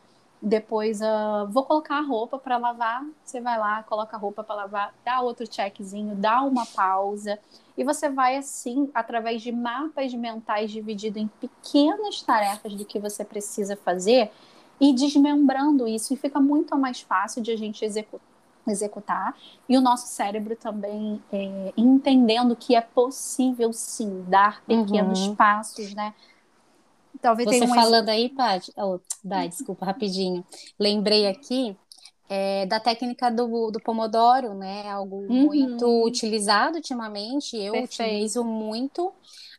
Depois, 0.41 1.01
uh, 1.01 1.47
vou 1.49 1.63
colocar 1.63 1.97
a 1.97 2.01
roupa 2.01 2.37
para 2.37 2.57
lavar. 2.57 3.03
Você 3.23 3.41
vai 3.41 3.57
lá, 3.57 3.81
coloca 3.83 4.15
a 4.15 4.19
roupa 4.19 4.43
para 4.43 4.55
lavar, 4.55 4.93
dá 5.03 5.21
outro 5.21 5.51
checkzinho, 5.51 6.15
dá 6.15 6.41
uma 6.41 6.65
pausa. 6.65 7.39
E 7.77 7.83
você 7.83 8.09
vai, 8.09 8.37
assim, 8.37 8.89
através 8.93 9.41
de 9.41 9.51
mapas 9.51 10.13
mentais 10.13 10.71
dividido 10.71 11.17
em 11.19 11.27
pequenas 11.27 12.21
tarefas 12.21 12.73
do 12.75 12.85
que 12.85 12.99
você 12.99 13.25
precisa 13.25 13.75
fazer, 13.75 14.31
e 14.79 14.93
desmembrando 14.93 15.87
isso, 15.87 16.13
e 16.13 16.17
fica 16.17 16.39
muito 16.39 16.77
mais 16.77 17.01
fácil 17.01 17.41
de 17.41 17.51
a 17.51 17.57
gente 17.57 17.83
executar 17.83 19.35
e 19.67 19.77
o 19.77 19.81
nosso 19.81 20.07
cérebro 20.07 20.55
também 20.55 21.21
é, 21.31 21.73
entendendo 21.75 22.55
que 22.55 22.75
é 22.75 22.81
possível 22.81 23.71
sim 23.73 24.23
dar 24.27 24.61
pequenos 24.65 25.27
uhum. 25.27 25.35
passos, 25.35 25.93
né? 25.93 26.13
Talvez 27.21 27.49
Você 27.49 27.67
falando 27.67 28.09
aí, 28.09 28.29
Paty, 28.29 28.71
oh, 28.77 28.99
Dai, 29.23 29.49
desculpa, 29.49 29.85
rapidinho. 29.85 30.45
Lembrei 30.79 31.27
aqui 31.27 31.75
é, 32.29 32.65
da 32.65 32.79
técnica 32.79 33.29
do, 33.29 33.71
do 33.71 33.79
Pomodoro, 33.79 34.53
né? 34.53 34.89
Algo 34.89 35.17
uhum. 35.17 35.45
muito 35.45 36.05
utilizado 36.05 36.77
ultimamente. 36.77 37.57
Eu 37.57 37.73
Perfeito. 37.73 38.11
utilizo 38.11 38.43
muito 38.43 39.13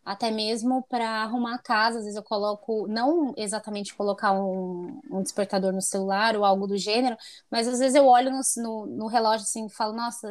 até 0.08 0.30
mesmo 0.30 0.82
para 0.88 1.22
arrumar 1.22 1.56
a 1.56 1.58
casa. 1.58 1.98
Às 1.98 2.04
vezes 2.04 2.16
eu 2.16 2.22
coloco, 2.22 2.86
não 2.88 3.34
exatamente 3.36 3.94
colocar 3.94 4.32
um, 4.32 4.98
um, 5.10 5.22
despertador 5.22 5.70
no 5.70 5.82
celular 5.82 6.34
ou 6.34 6.46
algo 6.46 6.66
do 6.66 6.78
gênero, 6.78 7.14
mas 7.50 7.68
às 7.68 7.78
vezes 7.78 7.94
eu 7.94 8.06
olho 8.06 8.30
no, 8.30 8.40
no, 8.56 8.86
no 8.86 9.06
relógio 9.06 9.42
assim 9.42 9.66
e 9.66 9.70
falo, 9.70 9.92
nossa, 9.92 10.26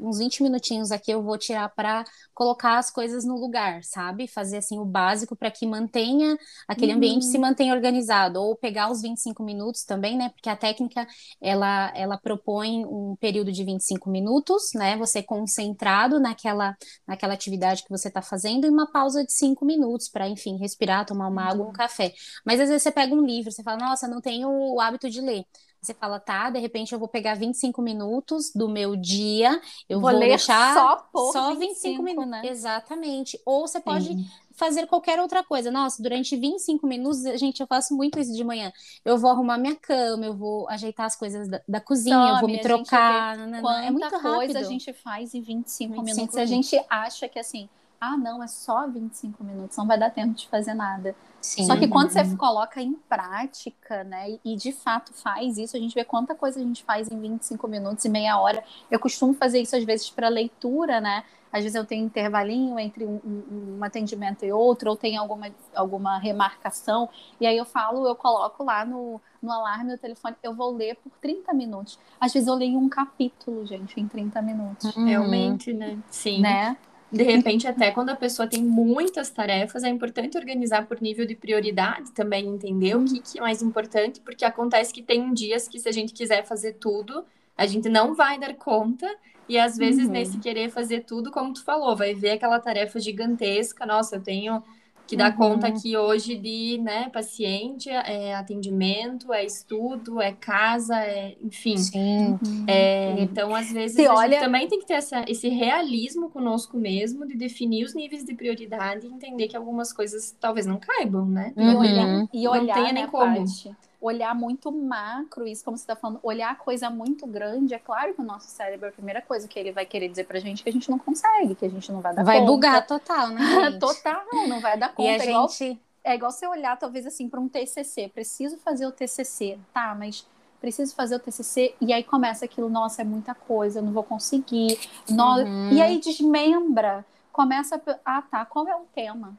uns 0.00 0.18
20 0.18 0.44
minutinhos 0.44 0.92
aqui 0.92 1.10
eu 1.10 1.24
vou 1.24 1.36
tirar 1.36 1.68
para 1.70 2.04
colocar 2.32 2.78
as 2.78 2.88
coisas 2.88 3.24
no 3.24 3.34
lugar, 3.36 3.82
sabe? 3.82 4.28
Fazer 4.28 4.58
assim 4.58 4.78
o 4.78 4.84
básico 4.84 5.34
para 5.34 5.50
que 5.50 5.66
mantenha 5.66 6.38
aquele 6.68 6.92
uhum. 6.92 6.98
ambiente 6.98 7.24
se 7.24 7.36
mantenha 7.36 7.74
organizado, 7.74 8.40
ou 8.40 8.54
pegar 8.54 8.92
os 8.92 9.02
25 9.02 9.42
minutos 9.42 9.82
também, 9.82 10.16
né? 10.16 10.28
Porque 10.28 10.48
a 10.48 10.56
técnica 10.56 11.04
ela, 11.40 11.92
ela 11.96 12.16
propõe 12.16 12.86
um 12.86 13.16
período 13.16 13.50
de 13.50 13.64
25 13.64 14.08
minutos, 14.08 14.70
né? 14.72 14.96
Você 14.98 15.20
concentrado 15.20 16.20
naquela, 16.20 16.76
naquela 17.08 17.34
atividade 17.34 17.82
que 17.82 17.90
você 17.90 18.06
está 18.06 18.22
fazendo 18.22 18.66
e 18.66 18.70
uma 18.70 18.86
pausa 18.86 19.15
pausa 19.16 19.24
de 19.24 19.32
cinco 19.32 19.64
minutos 19.64 20.08
para, 20.08 20.28
enfim, 20.28 20.58
respirar, 20.58 21.06
tomar 21.06 21.28
uma 21.28 21.44
água, 21.44 21.64
um 21.64 21.68
uhum. 21.68 21.72
café. 21.72 22.12
Mas 22.44 22.60
às 22.60 22.68
vezes 22.68 22.82
você 22.82 22.92
pega 22.92 23.14
um 23.14 23.24
livro, 23.24 23.50
você 23.50 23.62
fala, 23.62 23.78
nossa, 23.78 24.06
não 24.06 24.20
tenho 24.20 24.48
o 24.48 24.80
hábito 24.80 25.08
de 25.08 25.20
ler. 25.20 25.44
Você 25.80 25.94
fala, 25.94 26.18
tá, 26.18 26.50
de 26.50 26.58
repente 26.58 26.92
eu 26.92 26.98
vou 26.98 27.06
pegar 27.06 27.34
25 27.34 27.80
minutos 27.80 28.50
do 28.52 28.68
meu 28.68 28.96
dia, 28.96 29.60
eu 29.88 30.00
vou, 30.00 30.10
vou 30.10 30.18
deixar 30.18 30.74
só, 30.74 30.96
por 31.12 31.32
só 31.32 31.54
25, 31.54 31.74
25 31.74 32.02
minutos. 32.02 32.30
Né? 32.30 32.42
Exatamente. 32.46 33.40
Ou 33.46 33.68
você 33.68 33.78
pode 33.78 34.06
Sim. 34.06 34.26
fazer 34.56 34.86
qualquer 34.88 35.20
outra 35.20 35.44
coisa. 35.44 35.70
Nossa, 35.70 36.02
durante 36.02 36.34
25 36.34 36.84
minutos, 36.88 37.22
gente, 37.38 37.60
eu 37.60 37.68
faço 37.68 37.94
muito 37.94 38.18
isso 38.18 38.34
de 38.34 38.42
manhã. 38.42 38.72
Eu 39.04 39.16
vou 39.16 39.30
arrumar 39.30 39.58
minha 39.58 39.76
cama, 39.76 40.24
eu 40.24 40.34
vou 40.34 40.68
ajeitar 40.70 41.06
as 41.06 41.14
coisas 41.14 41.46
da, 41.46 41.60
da 41.68 41.80
cozinha, 41.80 42.16
Tome, 42.16 42.30
eu 42.30 42.40
vou 42.40 42.48
me 42.48 42.60
trocar. 42.60 43.38
é 43.84 43.90
muita 43.90 44.18
coisa 44.18 44.58
a 44.58 44.64
gente 44.64 44.92
faz 44.92 45.34
em 45.34 45.40
25, 45.40 46.02
25 46.02 46.02
minutos. 46.02 46.36
A 46.36 46.46
gente 46.46 46.84
acha 46.90 47.28
que 47.28 47.38
assim, 47.38 47.68
ah, 48.00 48.16
não, 48.16 48.42
é 48.42 48.46
só 48.46 48.86
25 48.88 49.42
minutos, 49.42 49.76
não 49.76 49.86
vai 49.86 49.98
dar 49.98 50.10
tempo 50.10 50.34
de 50.34 50.48
fazer 50.48 50.74
nada. 50.74 51.14
Sim. 51.40 51.64
Só 51.64 51.76
que 51.76 51.86
quando 51.86 52.10
você 52.10 52.36
coloca 52.36 52.80
em 52.82 52.94
prática, 52.94 54.02
né, 54.04 54.38
e 54.44 54.56
de 54.56 54.72
fato 54.72 55.12
faz 55.14 55.56
isso, 55.58 55.76
a 55.76 55.80
gente 55.80 55.94
vê 55.94 56.04
quanta 56.04 56.34
coisa 56.34 56.58
a 56.58 56.62
gente 56.62 56.82
faz 56.82 57.10
em 57.10 57.20
25 57.20 57.68
minutos 57.68 58.04
e 58.04 58.08
meia 58.08 58.38
hora. 58.38 58.62
Eu 58.90 58.98
costumo 58.98 59.32
fazer 59.34 59.60
isso 59.60 59.76
às 59.76 59.84
vezes 59.84 60.10
para 60.10 60.28
leitura, 60.28 61.00
né? 61.00 61.24
Às 61.52 61.62
vezes 61.62 61.74
eu 61.74 61.86
tenho 61.86 62.04
intervalinho 62.04 62.78
entre 62.78 63.04
um, 63.06 63.20
um, 63.24 63.76
um, 63.78 63.84
atendimento 63.84 64.44
e 64.44 64.52
outro, 64.52 64.90
ou 64.90 64.96
tem 64.96 65.16
alguma, 65.16 65.48
alguma 65.74 66.18
remarcação, 66.18 67.08
e 67.40 67.46
aí 67.46 67.56
eu 67.56 67.64
falo, 67.64 68.06
eu 68.06 68.14
coloco 68.14 68.62
lá 68.62 68.84
no, 68.84 69.20
no 69.40 69.50
alarme 69.50 69.92
do 69.92 69.98
telefone, 69.98 70.36
eu 70.42 70.54
vou 70.54 70.74
ler 70.74 70.96
por 70.96 71.10
30 71.20 71.54
minutos. 71.54 71.98
Às 72.20 72.34
vezes 72.34 72.48
eu 72.48 72.54
leio 72.54 72.78
um 72.78 72.88
capítulo, 72.88 73.64
gente, 73.64 73.98
em 73.98 74.06
30 74.06 74.42
minutos. 74.42 74.94
Uhum. 74.96 75.04
Realmente, 75.06 75.72
né? 75.72 75.98
Sim. 76.10 76.40
Né? 76.40 76.76
De 77.10 77.22
repente, 77.22 77.68
até 77.68 77.90
quando 77.92 78.10
a 78.10 78.16
pessoa 78.16 78.48
tem 78.48 78.62
muitas 78.62 79.30
tarefas, 79.30 79.84
é 79.84 79.88
importante 79.88 80.36
organizar 80.36 80.86
por 80.86 81.00
nível 81.00 81.24
de 81.24 81.36
prioridade 81.36 82.10
também, 82.12 82.48
entender 82.48 82.96
o 82.96 83.04
que, 83.04 83.20
que 83.20 83.38
é 83.38 83.40
mais 83.40 83.62
importante, 83.62 84.20
porque 84.20 84.44
acontece 84.44 84.92
que 84.92 85.02
tem 85.02 85.32
dias 85.32 85.68
que, 85.68 85.78
se 85.78 85.88
a 85.88 85.92
gente 85.92 86.12
quiser 86.12 86.44
fazer 86.44 86.74
tudo, 86.74 87.24
a 87.56 87.64
gente 87.66 87.88
não 87.88 88.14
vai 88.14 88.38
dar 88.38 88.54
conta, 88.54 89.08
e 89.48 89.56
às 89.56 89.76
vezes, 89.76 90.06
uhum. 90.06 90.12
nesse 90.12 90.38
querer 90.38 90.68
fazer 90.70 91.04
tudo, 91.04 91.30
como 91.30 91.52
tu 91.52 91.62
falou, 91.62 91.96
vai 91.96 92.12
ver 92.12 92.30
aquela 92.30 92.58
tarefa 92.58 92.98
gigantesca, 92.98 93.86
nossa, 93.86 94.16
eu 94.16 94.22
tenho 94.22 94.62
que 95.06 95.16
dá 95.16 95.28
uhum. 95.28 95.36
conta 95.36 95.68
aqui 95.68 95.96
hoje 95.96 96.36
de 96.36 96.78
né, 96.82 97.08
paciente, 97.10 97.88
é 97.88 98.34
atendimento, 98.34 99.32
é 99.32 99.44
estudo, 99.44 100.20
é 100.20 100.32
casa, 100.32 100.96
é, 100.96 101.36
enfim. 101.42 101.76
Sim. 101.76 102.38
É, 102.66 103.14
então, 103.20 103.54
às 103.54 103.70
vezes, 103.70 103.98
a 104.04 104.14
olha... 104.14 104.32
gente 104.32 104.44
também 104.44 104.68
tem 104.68 104.80
que 104.80 104.86
ter 104.86 104.94
essa, 104.94 105.24
esse 105.28 105.48
realismo 105.48 106.28
conosco 106.28 106.76
mesmo, 106.76 107.26
de 107.26 107.36
definir 107.36 107.84
os 107.84 107.94
níveis 107.94 108.24
de 108.24 108.34
prioridade 108.34 109.06
e 109.06 109.10
entender 109.10 109.48
que 109.48 109.56
algumas 109.56 109.92
coisas 109.92 110.36
talvez 110.40 110.66
não 110.66 110.78
caibam, 110.78 111.26
né? 111.26 111.52
Uhum. 111.56 111.72
E 111.72 111.76
olhar, 111.76 112.28
e 112.32 112.48
olhar 112.48 112.66
não 112.66 112.74
tenha 112.74 112.92
nem 112.92 113.06
como. 113.06 113.36
Parte 113.36 113.74
olhar 114.00 114.34
muito 114.34 114.70
macro, 114.70 115.46
isso 115.46 115.64
como 115.64 115.76
você 115.76 115.82
está 115.82 115.96
falando, 115.96 116.20
olhar 116.22 116.56
coisa 116.58 116.90
muito 116.90 117.26
grande, 117.26 117.74
é 117.74 117.78
claro 117.78 118.14
que 118.14 118.20
o 118.20 118.24
nosso 118.24 118.48
cérebro, 118.48 118.88
a 118.88 118.92
primeira 118.92 119.22
coisa 119.22 119.48
que 119.48 119.58
ele 119.58 119.72
vai 119.72 119.86
querer 119.86 120.08
dizer 120.08 120.24
pra 120.24 120.38
gente 120.38 120.60
é 120.60 120.64
que 120.64 120.68
a 120.68 120.72
gente 120.72 120.90
não 120.90 120.98
consegue, 120.98 121.54
que 121.54 121.64
a 121.64 121.68
gente 121.68 121.90
não 121.90 122.00
vai 122.00 122.14
dar 122.14 122.24
vai 122.24 122.38
conta. 122.38 122.46
Vai 122.46 122.54
bugar 122.54 122.86
total, 122.86 123.28
né? 123.28 123.72
total, 123.80 124.24
não 124.48 124.60
vai 124.60 124.78
dar 124.78 124.94
conta. 124.94 125.02
E 125.02 125.08
a 125.08 125.24
é, 125.24 125.28
igual, 125.28 125.48
gente... 125.48 125.80
é 126.04 126.14
igual 126.14 126.30
você 126.30 126.46
olhar, 126.46 126.76
talvez 126.78 127.06
assim, 127.06 127.28
para 127.28 127.40
um 127.40 127.48
TCC, 127.48 128.08
preciso 128.08 128.58
fazer 128.58 128.86
o 128.86 128.92
TCC, 128.92 129.58
tá, 129.72 129.94
mas 129.98 130.26
preciso 130.60 130.94
fazer 130.94 131.16
o 131.16 131.18
TCC, 131.18 131.74
e 131.80 131.92
aí 131.92 132.02
começa 132.02 132.44
aquilo, 132.44 132.68
nossa, 132.68 133.02
é 133.02 133.04
muita 133.04 133.34
coisa, 133.34 133.78
eu 133.78 133.82
não 133.82 133.92
vou 133.92 134.02
conseguir, 134.02 134.78
no... 135.08 135.36
uhum. 135.36 135.70
e 135.72 135.80
aí 135.80 135.98
desmembra, 135.98 137.04
começa, 137.32 137.76
a, 137.76 138.16
ah, 138.16 138.22
tá, 138.22 138.44
qual 138.44 138.66
é 138.66 138.74
o 138.74 138.86
tema? 138.94 139.36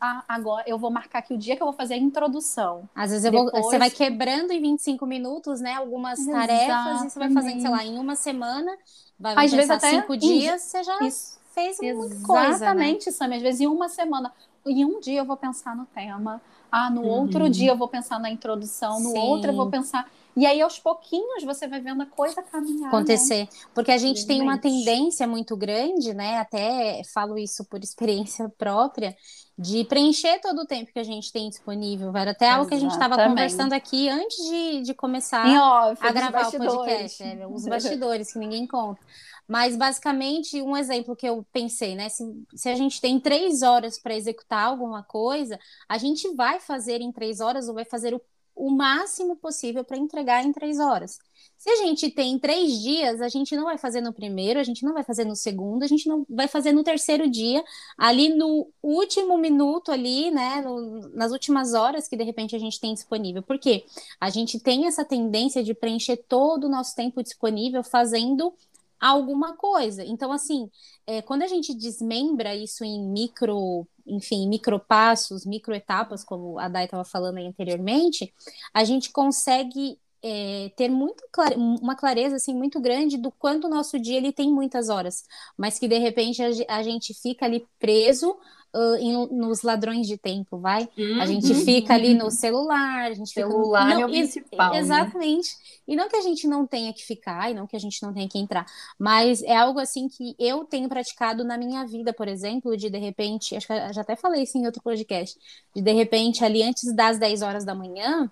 Ah, 0.00 0.24
agora 0.28 0.64
eu 0.66 0.78
vou 0.78 0.90
marcar 0.90 1.18
aqui 1.20 1.34
o 1.34 1.38
dia 1.38 1.56
que 1.56 1.62
eu 1.62 1.66
vou 1.66 1.74
fazer 1.74 1.94
a 1.94 1.96
introdução. 1.96 2.88
Às 2.94 3.10
vezes 3.10 3.30
Depois... 3.30 3.50
vou, 3.50 3.62
você 3.62 3.78
vai 3.78 3.90
quebrando 3.90 4.52
em 4.52 4.60
25 4.60 5.04
minutos, 5.06 5.60
né? 5.60 5.74
Algumas 5.74 6.18
Exatamente. 6.18 6.48
tarefas 6.48 7.02
e 7.02 7.10
você 7.10 7.18
vai 7.18 7.30
fazendo, 7.30 7.60
sei 7.60 7.70
lá, 7.70 7.84
em 7.84 7.98
uma 7.98 8.16
semana, 8.16 8.76
vai 9.18 9.44
Às 9.44 9.52
vezes 9.52 9.70
até 9.70 9.90
cinco 9.90 10.16
dias, 10.16 10.62
você 10.62 10.82
já 10.82 10.98
isso. 11.00 11.38
fez 11.52 11.78
muita 11.80 12.26
coisa. 12.26 12.48
Exatamente, 12.48 13.06
né? 13.06 13.12
Sammy. 13.12 13.36
Às 13.36 13.42
vezes 13.42 13.60
em 13.60 13.66
uma 13.66 13.88
semana. 13.88 14.32
Em 14.66 14.84
um 14.84 15.00
dia 15.00 15.20
eu 15.20 15.24
vou 15.24 15.36
pensar 15.36 15.74
no 15.74 15.86
tema. 15.86 16.40
Ah, 16.70 16.90
no 16.90 17.02
uhum. 17.02 17.08
outro 17.08 17.48
dia 17.48 17.70
eu 17.70 17.76
vou 17.76 17.88
pensar 17.88 18.18
na 18.20 18.30
introdução, 18.30 19.00
no 19.00 19.12
Sim. 19.12 19.18
outro 19.18 19.50
eu 19.50 19.56
vou 19.56 19.70
pensar. 19.70 20.06
E 20.38 20.46
aí, 20.46 20.60
aos 20.60 20.78
pouquinhos, 20.78 21.42
você 21.42 21.66
vai 21.66 21.80
vendo 21.80 22.00
a 22.00 22.06
coisa 22.06 22.40
caminhar. 22.42 22.82
Né? 22.82 22.86
Acontecer. 22.86 23.40
Né? 23.40 23.48
Porque 23.74 23.90
a 23.90 23.98
gente 23.98 24.24
tem 24.24 24.40
uma 24.40 24.56
tendência 24.56 25.26
muito 25.26 25.56
grande, 25.56 26.14
né? 26.14 26.38
Até 26.38 27.02
falo 27.12 27.36
isso 27.36 27.64
por 27.64 27.82
experiência 27.82 28.48
própria, 28.56 29.16
de 29.58 29.84
preencher 29.84 30.40
todo 30.40 30.60
o 30.60 30.66
tempo 30.66 30.92
que 30.92 30.98
a 31.00 31.04
gente 31.04 31.32
tem 31.32 31.48
disponível, 31.48 32.16
Era 32.16 32.30
Até 32.30 32.48
algo 32.48 32.68
que 32.68 32.74
a 32.76 32.78
gente 32.78 32.92
estava 32.92 33.16
conversando 33.16 33.72
aqui 33.72 34.08
antes 34.08 34.36
de, 34.48 34.82
de 34.82 34.94
começar 34.94 35.44
off, 35.58 36.06
a 36.06 36.12
gravar 36.12 36.46
o 36.46 36.52
podcast. 36.52 37.22
É, 37.24 37.44
os 37.44 37.66
bastidores 37.66 38.32
que 38.32 38.38
ninguém 38.38 38.68
conta. 38.68 39.00
Mas, 39.48 39.76
basicamente, 39.76 40.62
um 40.62 40.76
exemplo 40.76 41.16
que 41.16 41.26
eu 41.26 41.44
pensei, 41.52 41.96
né? 41.96 42.08
Se, 42.08 42.22
se 42.54 42.68
a 42.68 42.76
gente 42.76 43.00
tem 43.00 43.18
três 43.18 43.62
horas 43.62 43.98
para 43.98 44.14
executar 44.14 44.66
alguma 44.66 45.02
coisa, 45.02 45.58
a 45.88 45.98
gente 45.98 46.32
vai 46.36 46.60
fazer 46.60 47.00
em 47.00 47.10
três 47.10 47.40
horas 47.40 47.66
ou 47.66 47.74
vai 47.74 47.84
fazer 47.84 48.14
o 48.14 48.20
o 48.58 48.70
máximo 48.70 49.36
possível 49.36 49.84
para 49.84 49.96
entregar 49.96 50.44
em 50.44 50.52
três 50.52 50.80
horas. 50.80 51.18
Se 51.56 51.70
a 51.70 51.76
gente 51.76 52.10
tem 52.10 52.38
três 52.38 52.80
dias, 52.80 53.20
a 53.20 53.28
gente 53.28 53.56
não 53.56 53.64
vai 53.64 53.78
fazer 53.78 54.00
no 54.00 54.12
primeiro, 54.12 54.58
a 54.58 54.64
gente 54.64 54.84
não 54.84 54.92
vai 54.92 55.04
fazer 55.04 55.24
no 55.24 55.36
segundo, 55.36 55.84
a 55.84 55.86
gente 55.86 56.08
não 56.08 56.26
vai 56.28 56.48
fazer 56.48 56.72
no 56.72 56.82
terceiro 56.84 57.30
dia, 57.30 57.64
ali 57.96 58.28
no 58.28 58.68
último 58.82 59.38
minuto 59.38 59.92
ali, 59.92 60.30
né, 60.30 60.60
no, 60.60 61.08
nas 61.10 61.30
últimas 61.30 61.72
horas 61.72 62.08
que 62.08 62.16
de 62.16 62.24
repente 62.24 62.54
a 62.54 62.58
gente 62.58 62.80
tem 62.80 62.92
disponível. 62.94 63.42
Porque 63.42 63.84
a 64.20 64.28
gente 64.28 64.58
tem 64.58 64.86
essa 64.86 65.04
tendência 65.04 65.62
de 65.62 65.72
preencher 65.72 66.16
todo 66.28 66.64
o 66.64 66.70
nosso 66.70 66.94
tempo 66.96 67.22
disponível 67.22 67.84
fazendo 67.84 68.52
alguma 69.00 69.56
coisa. 69.56 70.04
Então, 70.04 70.32
assim, 70.32 70.68
é, 71.06 71.22
quando 71.22 71.42
a 71.42 71.46
gente 71.46 71.72
desmembra 71.74 72.54
isso 72.54 72.84
em 72.84 73.00
micro, 73.00 73.86
enfim, 74.08 74.48
micropassos, 74.48 75.44
microetapas, 75.44 76.24
como 76.24 76.58
a 76.58 76.68
Dai 76.68 76.84
estava 76.84 77.04
falando 77.04 77.38
aí 77.38 77.46
anteriormente, 77.46 78.32
a 78.72 78.84
gente 78.84 79.10
consegue 79.10 79.98
é, 80.22 80.70
ter 80.76 80.88
muito 80.88 81.22
clare... 81.30 81.54
uma 81.56 81.94
clareza 81.94 82.36
assim 82.36 82.54
muito 82.54 82.80
grande 82.80 83.16
do 83.16 83.30
quanto 83.30 83.66
o 83.66 83.70
nosso 83.70 83.98
dia 83.98 84.16
ele 84.16 84.32
tem 84.32 84.52
muitas 84.52 84.88
horas, 84.88 85.24
mas 85.56 85.78
que 85.78 85.88
de 85.88 85.98
repente 85.98 86.42
a, 86.42 86.48
a 86.76 86.82
gente 86.82 87.14
fica 87.14 87.46
ali 87.46 87.66
preso 87.78 88.36
uh, 88.74 88.96
em, 88.96 89.12
nos 89.28 89.62
ladrões 89.62 90.06
de 90.06 90.16
tempo, 90.16 90.58
vai? 90.58 90.88
Uhum. 90.96 91.20
A 91.20 91.26
gente 91.26 91.54
fica 91.54 91.94
ali 91.94 92.14
no 92.14 92.30
celular, 92.30 93.06
a 93.06 93.14
gente 93.14 93.30
celular 93.30 93.86
fica... 93.86 93.94
não, 93.94 94.02
é 94.02 94.06
o 94.06 94.10
principal, 94.10 94.72
né? 94.72 94.78
Exatamente. 94.78 95.48
Né? 95.48 95.78
E 95.88 95.96
não 95.96 96.08
que 96.08 96.16
a 96.16 96.20
gente 96.20 96.46
não 96.46 96.66
tenha 96.66 96.92
que 96.92 97.04
ficar, 97.04 97.50
e 97.50 97.54
não 97.54 97.66
que 97.66 97.76
a 97.76 97.78
gente 97.78 98.02
não 98.02 98.12
tenha 98.12 98.28
que 98.28 98.38
entrar, 98.38 98.66
mas 98.98 99.42
é 99.42 99.56
algo 99.56 99.78
assim 99.78 100.08
que 100.08 100.34
eu 100.38 100.64
tenho 100.64 100.88
praticado 100.88 101.44
na 101.44 101.56
minha 101.56 101.84
vida, 101.86 102.12
por 102.12 102.28
exemplo, 102.28 102.76
de 102.76 102.90
de 102.90 102.98
repente, 102.98 103.56
acho 103.56 103.66
que 103.66 103.92
já 103.92 104.02
até 104.02 104.16
falei 104.16 104.42
isso 104.42 104.58
em 104.58 104.66
outro 104.66 104.82
podcast, 104.82 105.38
de 105.74 105.82
de 105.82 105.92
repente 105.92 106.44
ali 106.44 106.62
antes 106.62 106.94
das 106.94 107.18
10 107.18 107.42
horas 107.42 107.64
da 107.64 107.74
manhã, 107.74 108.30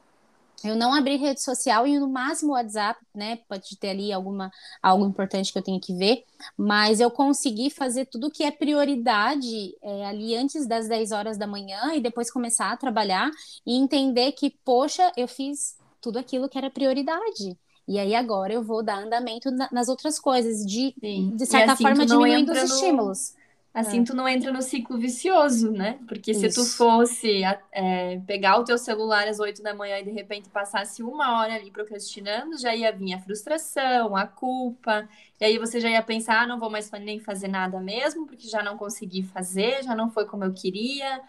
eu 0.64 0.74
não 0.74 0.94
abri 0.94 1.16
rede 1.16 1.42
social 1.42 1.86
e 1.86 1.98
no 1.98 2.08
máximo 2.08 2.52
WhatsApp, 2.52 3.00
né? 3.14 3.38
Pode 3.48 3.76
ter 3.78 3.90
ali 3.90 4.12
alguma 4.12 4.50
algo 4.82 5.06
importante 5.06 5.52
que 5.52 5.58
eu 5.58 5.62
tenho 5.62 5.80
que 5.80 5.94
ver, 5.94 6.24
mas 6.56 7.00
eu 7.00 7.10
consegui 7.10 7.70
fazer 7.70 8.06
tudo 8.06 8.30
que 8.30 8.42
é 8.42 8.50
prioridade 8.50 9.76
é, 9.82 10.06
ali 10.06 10.34
antes 10.34 10.66
das 10.66 10.88
10 10.88 11.12
horas 11.12 11.38
da 11.38 11.46
manhã 11.46 11.94
e 11.94 12.00
depois 12.00 12.30
começar 12.30 12.72
a 12.72 12.76
trabalhar 12.76 13.30
e 13.66 13.76
entender 13.76 14.32
que, 14.32 14.50
poxa, 14.64 15.12
eu 15.16 15.28
fiz 15.28 15.76
tudo 16.00 16.18
aquilo 16.18 16.48
que 16.48 16.58
era 16.58 16.70
prioridade. 16.70 17.56
E 17.88 17.98
aí 17.98 18.14
agora 18.14 18.52
eu 18.52 18.64
vou 18.64 18.82
dar 18.82 18.98
andamento 18.98 19.50
na, 19.50 19.68
nas 19.70 19.88
outras 19.88 20.18
coisas, 20.18 20.66
de, 20.66 20.92
de 21.00 21.46
certa 21.46 21.72
assim, 21.72 21.84
forma 21.84 22.04
diminuindo 22.04 22.50
os 22.50 22.62
estímulos. 22.62 23.34
Assim, 23.76 24.00
é. 24.00 24.04
tu 24.04 24.16
não 24.16 24.26
entra 24.26 24.50
no 24.50 24.62
ciclo 24.62 24.96
vicioso, 24.96 25.70
né? 25.70 25.98
Porque 26.08 26.32
se 26.32 26.46
Isso. 26.46 26.64
tu 26.64 26.76
fosse 26.78 27.42
é, 27.70 28.18
pegar 28.26 28.58
o 28.58 28.64
teu 28.64 28.78
celular 28.78 29.28
às 29.28 29.38
8 29.38 29.62
da 29.62 29.74
manhã 29.74 29.98
e 29.98 30.04
de 30.04 30.10
repente 30.10 30.48
passasse 30.48 31.02
uma 31.02 31.38
hora 31.38 31.56
ali 31.56 31.70
procrastinando, 31.70 32.56
já 32.56 32.74
ia 32.74 32.90
vir 32.90 33.12
a 33.12 33.20
frustração, 33.20 34.16
a 34.16 34.26
culpa, 34.26 35.06
e 35.38 35.44
aí 35.44 35.58
você 35.58 35.78
já 35.78 35.90
ia 35.90 36.02
pensar, 36.02 36.40
ah, 36.40 36.46
não 36.46 36.58
vou 36.58 36.70
mais 36.70 36.90
nem 36.92 37.20
fazer 37.20 37.48
nada 37.48 37.78
mesmo, 37.78 38.26
porque 38.26 38.48
já 38.48 38.62
não 38.62 38.78
consegui 38.78 39.22
fazer, 39.22 39.84
já 39.84 39.94
não 39.94 40.08
foi 40.08 40.24
como 40.24 40.42
eu 40.42 40.54
queria. 40.54 41.20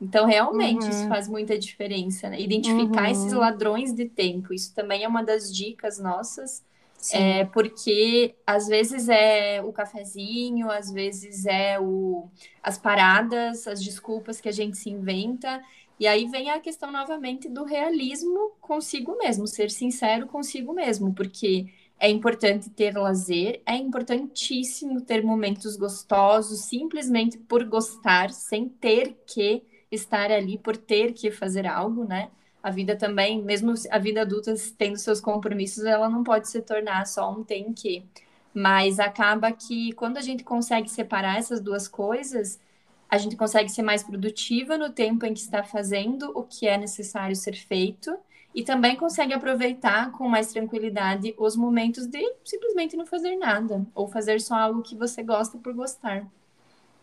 Então, 0.00 0.26
realmente, 0.26 0.84
uhum. 0.84 0.90
isso 0.90 1.08
faz 1.08 1.26
muita 1.26 1.58
diferença, 1.58 2.30
né? 2.30 2.40
Identificar 2.40 3.06
uhum. 3.06 3.10
esses 3.10 3.32
ladrões 3.32 3.92
de 3.92 4.08
tempo. 4.08 4.54
Isso 4.54 4.72
também 4.76 5.02
é 5.02 5.08
uma 5.08 5.24
das 5.24 5.52
dicas 5.52 5.98
nossas 5.98 6.62
é, 7.12 7.44
porque 7.46 8.34
às 8.46 8.66
vezes 8.68 9.08
é 9.08 9.62
o 9.62 9.72
cafezinho, 9.72 10.70
às 10.70 10.92
vezes 10.92 11.46
é 11.46 11.78
o, 11.80 12.28
as 12.62 12.78
paradas, 12.78 13.66
as 13.66 13.82
desculpas 13.82 14.40
que 14.40 14.48
a 14.48 14.52
gente 14.52 14.76
se 14.76 14.90
inventa. 14.90 15.62
E 15.98 16.06
aí 16.06 16.26
vem 16.28 16.50
a 16.50 16.60
questão 16.60 16.90
novamente 16.90 17.48
do 17.48 17.64
realismo 17.64 18.52
consigo 18.60 19.16
mesmo, 19.18 19.46
ser 19.46 19.70
sincero 19.70 20.26
consigo 20.26 20.72
mesmo, 20.72 21.14
porque 21.14 21.66
é 21.98 22.08
importante 22.08 22.70
ter 22.70 22.96
lazer, 22.96 23.60
é 23.66 23.76
importantíssimo 23.76 25.02
ter 25.02 25.22
momentos 25.22 25.76
gostosos, 25.76 26.60
simplesmente 26.62 27.36
por 27.36 27.64
gostar, 27.64 28.30
sem 28.30 28.68
ter 28.68 29.14
que 29.26 29.62
estar 29.90 30.30
ali, 30.30 30.56
por 30.56 30.76
ter 30.76 31.12
que 31.12 31.30
fazer 31.30 31.66
algo, 31.66 32.04
né? 32.04 32.30
A 32.62 32.70
vida 32.70 32.96
também, 32.96 33.42
mesmo 33.42 33.74
a 33.90 33.98
vida 33.98 34.22
adulta 34.22 34.54
tendo 34.76 34.96
seus 34.96 35.20
compromissos, 35.20 35.84
ela 35.84 36.08
não 36.08 36.22
pode 36.22 36.48
se 36.48 36.60
tornar 36.60 37.06
só 37.06 37.30
um 37.30 37.42
tem 37.42 37.72
que. 37.72 38.04
Mas 38.52 38.98
acaba 38.98 39.52
que 39.52 39.92
quando 39.92 40.16
a 40.18 40.20
gente 40.20 40.44
consegue 40.44 40.88
separar 40.88 41.38
essas 41.38 41.60
duas 41.60 41.88
coisas, 41.88 42.60
a 43.08 43.18
gente 43.18 43.36
consegue 43.36 43.68
ser 43.68 43.82
mais 43.82 44.02
produtiva 44.02 44.76
no 44.76 44.90
tempo 44.90 45.24
em 45.26 45.34
que 45.34 45.40
está 45.40 45.62
fazendo 45.62 46.30
o 46.34 46.42
que 46.42 46.66
é 46.66 46.76
necessário 46.76 47.34
ser 47.34 47.54
feito 47.54 48.16
e 48.54 48.62
também 48.62 48.96
consegue 48.96 49.32
aproveitar 49.32 50.10
com 50.12 50.28
mais 50.28 50.52
tranquilidade 50.52 51.34
os 51.38 51.56
momentos 51.56 52.06
de 52.06 52.20
simplesmente 52.44 52.96
não 52.96 53.06
fazer 53.06 53.36
nada 53.36 53.86
ou 53.94 54.08
fazer 54.08 54.40
só 54.40 54.54
algo 54.54 54.82
que 54.82 54.94
você 54.94 55.22
gosta 55.22 55.56
por 55.58 55.72
gostar. 55.72 56.26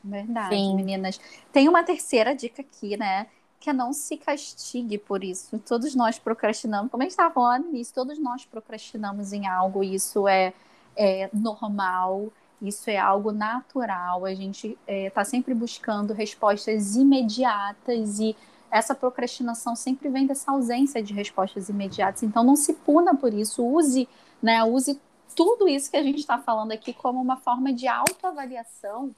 Verdade, 0.04 0.56
Sim. 0.56 0.76
meninas. 0.76 1.20
Tem 1.52 1.68
uma 1.68 1.84
terceira 1.84 2.34
dica 2.34 2.62
aqui, 2.62 2.96
né? 2.96 3.28
Que 3.60 3.74
não 3.74 3.92
se 3.92 4.18
castigue 4.18 4.98
por 4.98 5.24
isso. 5.24 5.58
Todos 5.60 5.96
nós 5.96 6.20
procrastinamos, 6.20 6.92
como 6.92 7.02
a 7.02 7.06
gente 7.06 7.12
estava 7.12 7.34
falando 7.34 7.70
nisso, 7.72 7.94
todos 7.94 8.20
nós 8.20 8.46
procrastinamos 8.46 9.34
em 9.34 9.48
algo, 9.48 9.84
isso 9.84 10.28
é, 10.28 10.54
é 10.96 11.30
normal, 11.34 12.32
isso 12.62 12.90
é 12.90 12.98
algo 12.98 13.32
natural. 13.32 14.26
A 14.26 14.34
gente 14.34 14.70
está 14.70 14.80
é, 14.88 15.10
tá 15.10 15.26
sempre 15.26 15.54
buscando 15.54 16.14
respostas 16.14 16.96
imediatas 16.96 18.20
e 18.20 18.36
essa 18.70 18.94
procrastinação 18.94 19.76
sempre 19.76 20.10
vem 20.10 20.26
dessa 20.26 20.52
ausência 20.52 21.02
de 21.02 21.14
respostas 21.14 21.70
imediatas. 21.70 22.24
Então, 22.24 22.44
não 22.44 22.56
se 22.56 22.74
puna 22.74 23.16
por 23.16 23.34
isso. 23.34 23.66
Use, 23.66 24.08
né, 24.42 24.64
use 24.64 25.00
tudo 25.36 25.68
isso 25.68 25.90
que 25.90 25.98
a 25.98 26.04
gente 26.04 26.20
está 26.20 26.38
falando 26.38 26.72
aqui 26.72 26.94
como 26.94 27.22
uma 27.22 27.38
forma 27.38 27.72
de 27.72 27.88
autoavaliação 27.88 29.16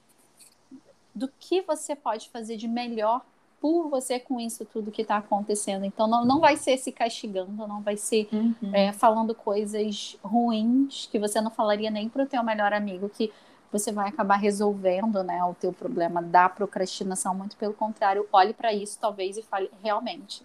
do 1.16 1.28
que 1.40 1.62
você 1.62 1.96
pode 1.96 2.30
fazer 2.30 2.58
de 2.58 2.68
melhor 2.68 3.26
por 3.62 3.90
você 3.90 4.20
com 4.20 4.40
isso 4.40 4.66
tudo 4.66 4.92
que 4.92 5.02
está 5.02 5.18
acontecendo. 5.18 5.86
Então, 5.86 6.08
não, 6.08 6.26
não 6.26 6.40
vai 6.40 6.56
ser 6.56 6.78
se 6.78 6.92
castigando, 6.92 7.68
não 7.68 7.82
vai 7.82 7.98
ser 7.98 8.28
uhum. 8.32 8.56
é, 8.74 8.92
falando 8.92 9.36
coisas 9.36 10.18
ruins 10.24 11.08
que 11.12 11.20
você 11.20 11.42
não 11.42 11.52
falaria 11.52 11.90
nem 11.90 12.08
para 12.08 12.24
o 12.24 12.28
teu 12.28 12.44
melhor 12.44 12.74
amigo, 12.74 13.10
que 13.10 13.32
você 13.72 13.92
vai 13.92 14.10
acabar 14.10 14.38
resolvendo 14.38 15.24
né, 15.24 15.44
o 15.44 15.54
teu 15.54 15.72
problema 15.72 16.22
da 16.22 16.50
procrastinação. 16.50 17.36
Muito 17.36 17.56
pelo 17.58 17.74
contrário, 17.74 18.28
olhe 18.32 18.54
para 18.54 18.74
isso 18.74 18.98
talvez 19.00 19.38
e 19.38 19.44
fale, 19.44 19.70
realmente, 19.84 20.44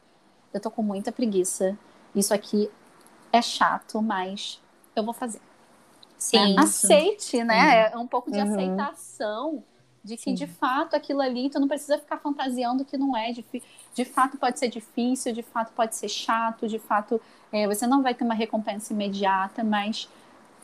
eu 0.53 0.61
tô 0.61 0.71
com 0.71 0.83
muita 0.83 1.11
preguiça. 1.11 1.79
Isso 2.15 2.35
aqui 2.35 2.71
é 3.33 3.41
chato, 3.41 4.03
mas 4.03 4.61
eu 4.95 5.05
vou 5.05 5.15
fazer. 5.15 5.41
Sim. 6.19 6.57
É, 6.57 6.61
aceite, 6.61 7.43
né? 7.45 7.91
É 7.93 7.97
um 7.97 8.07
pouco 8.07 8.31
de 8.31 8.39
uhum. 8.39 8.53
aceitação 8.53 9.65
de 10.05 10.17
que 10.17 10.25
Sim. 10.25 10.35
de 10.35 10.47
fato 10.47 10.95
aquilo 10.95 11.23
ali, 11.23 11.49
tu 11.49 11.59
não 11.59 11.67
precisa 11.67 11.99
ficar 11.99 12.19
fantasiando 12.19 12.85
que 12.85 12.97
não 12.97 13.17
é, 13.17 13.33
de, 13.33 13.45
de 13.95 14.05
fato 14.05 14.37
pode 14.37 14.59
ser 14.59 14.69
difícil, 14.69 15.33
de 15.33 15.43
fato 15.43 15.73
pode 15.73 15.97
ser 15.97 16.09
chato, 16.09 16.69
de 16.69 16.79
fato 16.79 17.19
é, 17.51 17.67
você 17.67 17.87
não 17.87 18.03
vai 18.03 18.15
ter 18.15 18.23
uma 18.23 18.35
recompensa 18.35 18.93
imediata, 18.93 19.65
mas 19.65 20.07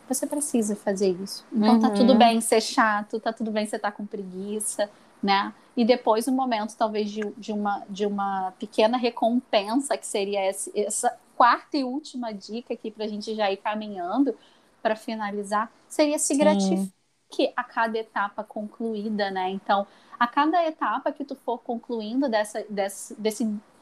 você 0.06 0.26
precisa 0.26 0.76
fazer 0.76 1.16
isso. 1.22 1.46
Então 1.50 1.74
uhum. 1.74 1.80
tá 1.80 1.90
tudo 1.90 2.12
uhum. 2.12 2.18
bem 2.18 2.40
ser 2.40 2.60
chato, 2.60 3.18
tá 3.18 3.32
tudo 3.32 3.50
bem 3.50 3.64
você 3.64 3.76
estar 3.76 3.90
tá 3.90 3.96
com 3.96 4.04
preguiça, 4.04 4.90
né? 5.22 5.54
E 5.74 5.84
depois 5.84 6.28
um 6.28 6.34
momento 6.34 6.76
talvez 6.76 7.10
de, 7.10 7.22
de, 7.38 7.52
uma, 7.52 7.82
de 7.88 8.04
uma 8.04 8.52
pequena 8.58 8.98
recompensa, 8.98 9.96
que 9.96 10.06
seria 10.06 10.40
essa, 10.40 10.70
essa 10.74 11.18
quarta 11.34 11.78
e 11.78 11.84
última 11.84 12.32
dica 12.32 12.74
aqui 12.74 12.90
para 12.90 13.06
a 13.06 13.08
gente 13.08 13.34
já 13.34 13.50
ir 13.50 13.56
caminhando 13.56 14.36
para 14.82 14.94
finalizar, 14.96 15.72
seria 15.88 16.18
se 16.18 16.36
gratificar 16.36 16.99
que 17.30 17.52
a 17.56 17.62
cada 17.62 17.98
etapa 17.98 18.42
concluída, 18.42 19.30
né? 19.30 19.50
Então, 19.50 19.86
a 20.18 20.26
cada 20.26 20.64
etapa 20.66 21.12
que 21.12 21.24
tu 21.24 21.34
for 21.36 21.58
concluindo 21.58 22.28
dessa, 22.28 22.64
desse, 22.68 23.16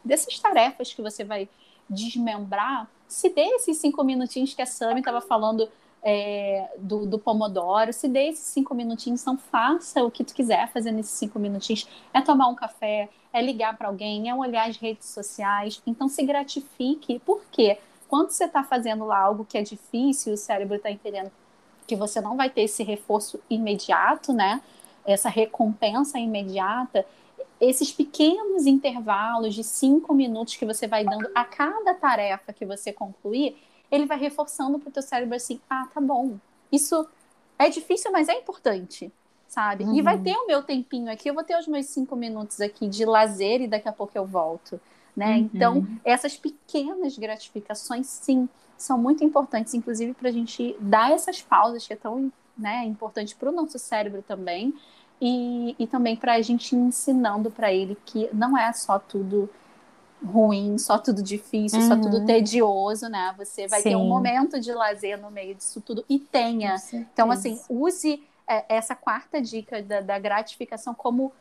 dessas 0.05 0.39
tarefas 0.39 0.93
que 0.93 1.03
você 1.03 1.25
vai 1.25 1.49
desmembrar, 1.89 2.89
se 3.07 3.31
dê 3.31 3.43
esses 3.55 3.79
cinco 3.79 4.05
minutinhos 4.05 4.55
que 4.55 4.63
a 4.63 4.67
Sami 4.67 5.01
estava 5.01 5.21
falando 5.21 5.69
é, 6.03 6.71
do, 6.79 7.07
do 7.07 7.19
Pomodoro, 7.19 7.93
se 7.93 8.09
dê 8.09 8.29
esses 8.29 8.45
cinco 8.45 8.75
minutinhos, 8.75 9.23
então 9.23 9.37
faça 9.37 10.05
o 10.05 10.11
que 10.11 10.23
tu 10.23 10.35
quiser 10.35 10.69
fazer 10.69 10.93
nesses 10.93 11.13
cinco 11.13 11.39
minutinhos. 11.39 11.89
É 12.13 12.21
tomar 12.21 12.49
um 12.49 12.55
café, 12.55 13.09
é 13.33 13.43
ligar 13.43 13.77
para 13.77 13.89
alguém, 13.89 14.29
é 14.29 14.35
olhar 14.35 14.69
as 14.69 14.77
redes 14.77 15.09
sociais. 15.09 15.83
Então 15.87 16.09
se 16.09 16.23
gratifique. 16.23 17.19
Por 17.21 17.43
quê? 17.51 17.79
Quando 18.09 18.31
você 18.31 18.45
está 18.45 18.63
fazendo 18.63 19.05
lá 19.05 19.19
algo 19.19 19.45
que 19.45 19.59
é 19.59 19.63
difícil, 19.63 20.35
o 20.35 20.37
cérebro 20.37 20.77
está 20.77 20.91
entendendo 20.91 21.31
que 21.88 21.96
você 21.96 22.20
não 22.20 22.37
vai 22.37 22.51
ter 22.51 22.62
esse 22.62 22.83
reforço 22.85 23.40
imediato, 23.48 24.33
né? 24.33 24.61
Essa 25.07 25.31
recompensa 25.31 26.18
imediata, 26.18 27.05
esses 27.59 27.90
pequenos 27.90 28.66
intervalos 28.66 29.55
de 29.55 29.64
cinco 29.64 30.14
minutos 30.14 30.55
que 30.55 30.66
você 30.66 30.87
vai 30.87 31.03
dando 31.03 31.29
a 31.35 31.44
cada 31.44 31.94
tarefa 31.94 32.53
que 32.53 32.66
você 32.66 32.92
concluir, 32.92 33.57
ele 33.90 34.05
vai 34.05 34.18
reforçando 34.18 34.79
para 34.79 34.90
o 34.90 34.92
teu 34.92 35.03
cérebro 35.03 35.35
assim, 35.35 35.59
ah, 35.68 35.88
tá 35.92 35.98
bom, 35.98 36.37
isso 36.70 37.09
é 37.59 37.70
difícil, 37.70 38.12
mas 38.12 38.29
é 38.29 38.35
importante, 38.35 39.11
sabe? 39.48 39.85
Uhum. 39.85 39.96
E 39.96 40.03
vai 40.03 40.16
uhum. 40.16 40.22
ter 40.22 40.37
o 40.37 40.46
meu 40.46 40.62
tempinho 40.62 41.11
aqui, 41.11 41.31
eu 41.31 41.35
vou 41.35 41.42
ter 41.42 41.59
os 41.59 41.66
meus 41.66 41.87
cinco 41.87 42.14
minutos 42.14 42.61
aqui 42.61 42.87
de 42.87 43.07
lazer 43.07 43.62
e 43.62 43.66
daqui 43.66 43.88
a 43.88 43.92
pouco 43.92 44.12
eu 44.14 44.27
volto, 44.27 44.79
né? 45.16 45.37
Uhum. 45.38 45.51
Então, 45.55 45.87
essas 46.05 46.37
pequenas 46.37 47.16
gratificações, 47.16 48.07
sim, 48.07 48.46
são 48.79 48.97
muito 48.97 49.23
importantes, 49.25 49.75
inclusive 49.75 50.14
para 50.14 50.29
a 50.29 50.33
gente 50.33 50.77
dar 50.81 51.12
essas 51.12 51.43
pausas 51.43 51.87
que 51.87 51.93
é 51.93 51.97
tão 51.97 52.33
né, 52.57 52.85
importante 52.85 53.37
para 53.37 53.51
o 53.51 53.53
nosso 53.53 53.79
cérebro 53.79 54.23
também, 54.27 54.73
e, 55.21 55.75
e 55.79 55.87
também 55.87 56.17
para 56.17 56.35
a 56.35 56.43
gente 56.43 56.77
ensinando 56.77 57.51
para 57.51 57.73
ele 57.73 57.97
que 58.07 58.31
não 58.33 58.57
é 58.57 58.73
só 58.73 58.99
tudo 58.99 59.51
ruim, 60.25 60.79
só 60.79 60.99
tudo 60.99 61.23
difícil, 61.23 61.81
uhum. 61.81 61.88
só 61.88 61.97
tudo 61.97 62.19
uhum. 62.19 62.27
tedioso, 62.27 63.09
né? 63.09 63.35
Você 63.37 63.67
vai 63.67 63.81
Sim. 63.81 63.91
ter 63.91 63.97
um 63.97 64.07
momento 64.07 64.61
de 64.61 64.73
lazer 64.73 65.21
no 65.21 65.31
meio 65.31 65.55
disso 65.55 65.81
tudo 65.81 66.05
e 66.09 66.19
tenha. 66.19 66.77
Então, 66.93 67.31
assim, 67.31 67.61
use 67.69 68.23
é, 68.47 68.64
essa 68.69 68.95
quarta 68.95 69.41
dica 69.41 69.83
da, 69.83 70.01
da 70.01 70.19
gratificação 70.19 70.95
como 70.95 71.33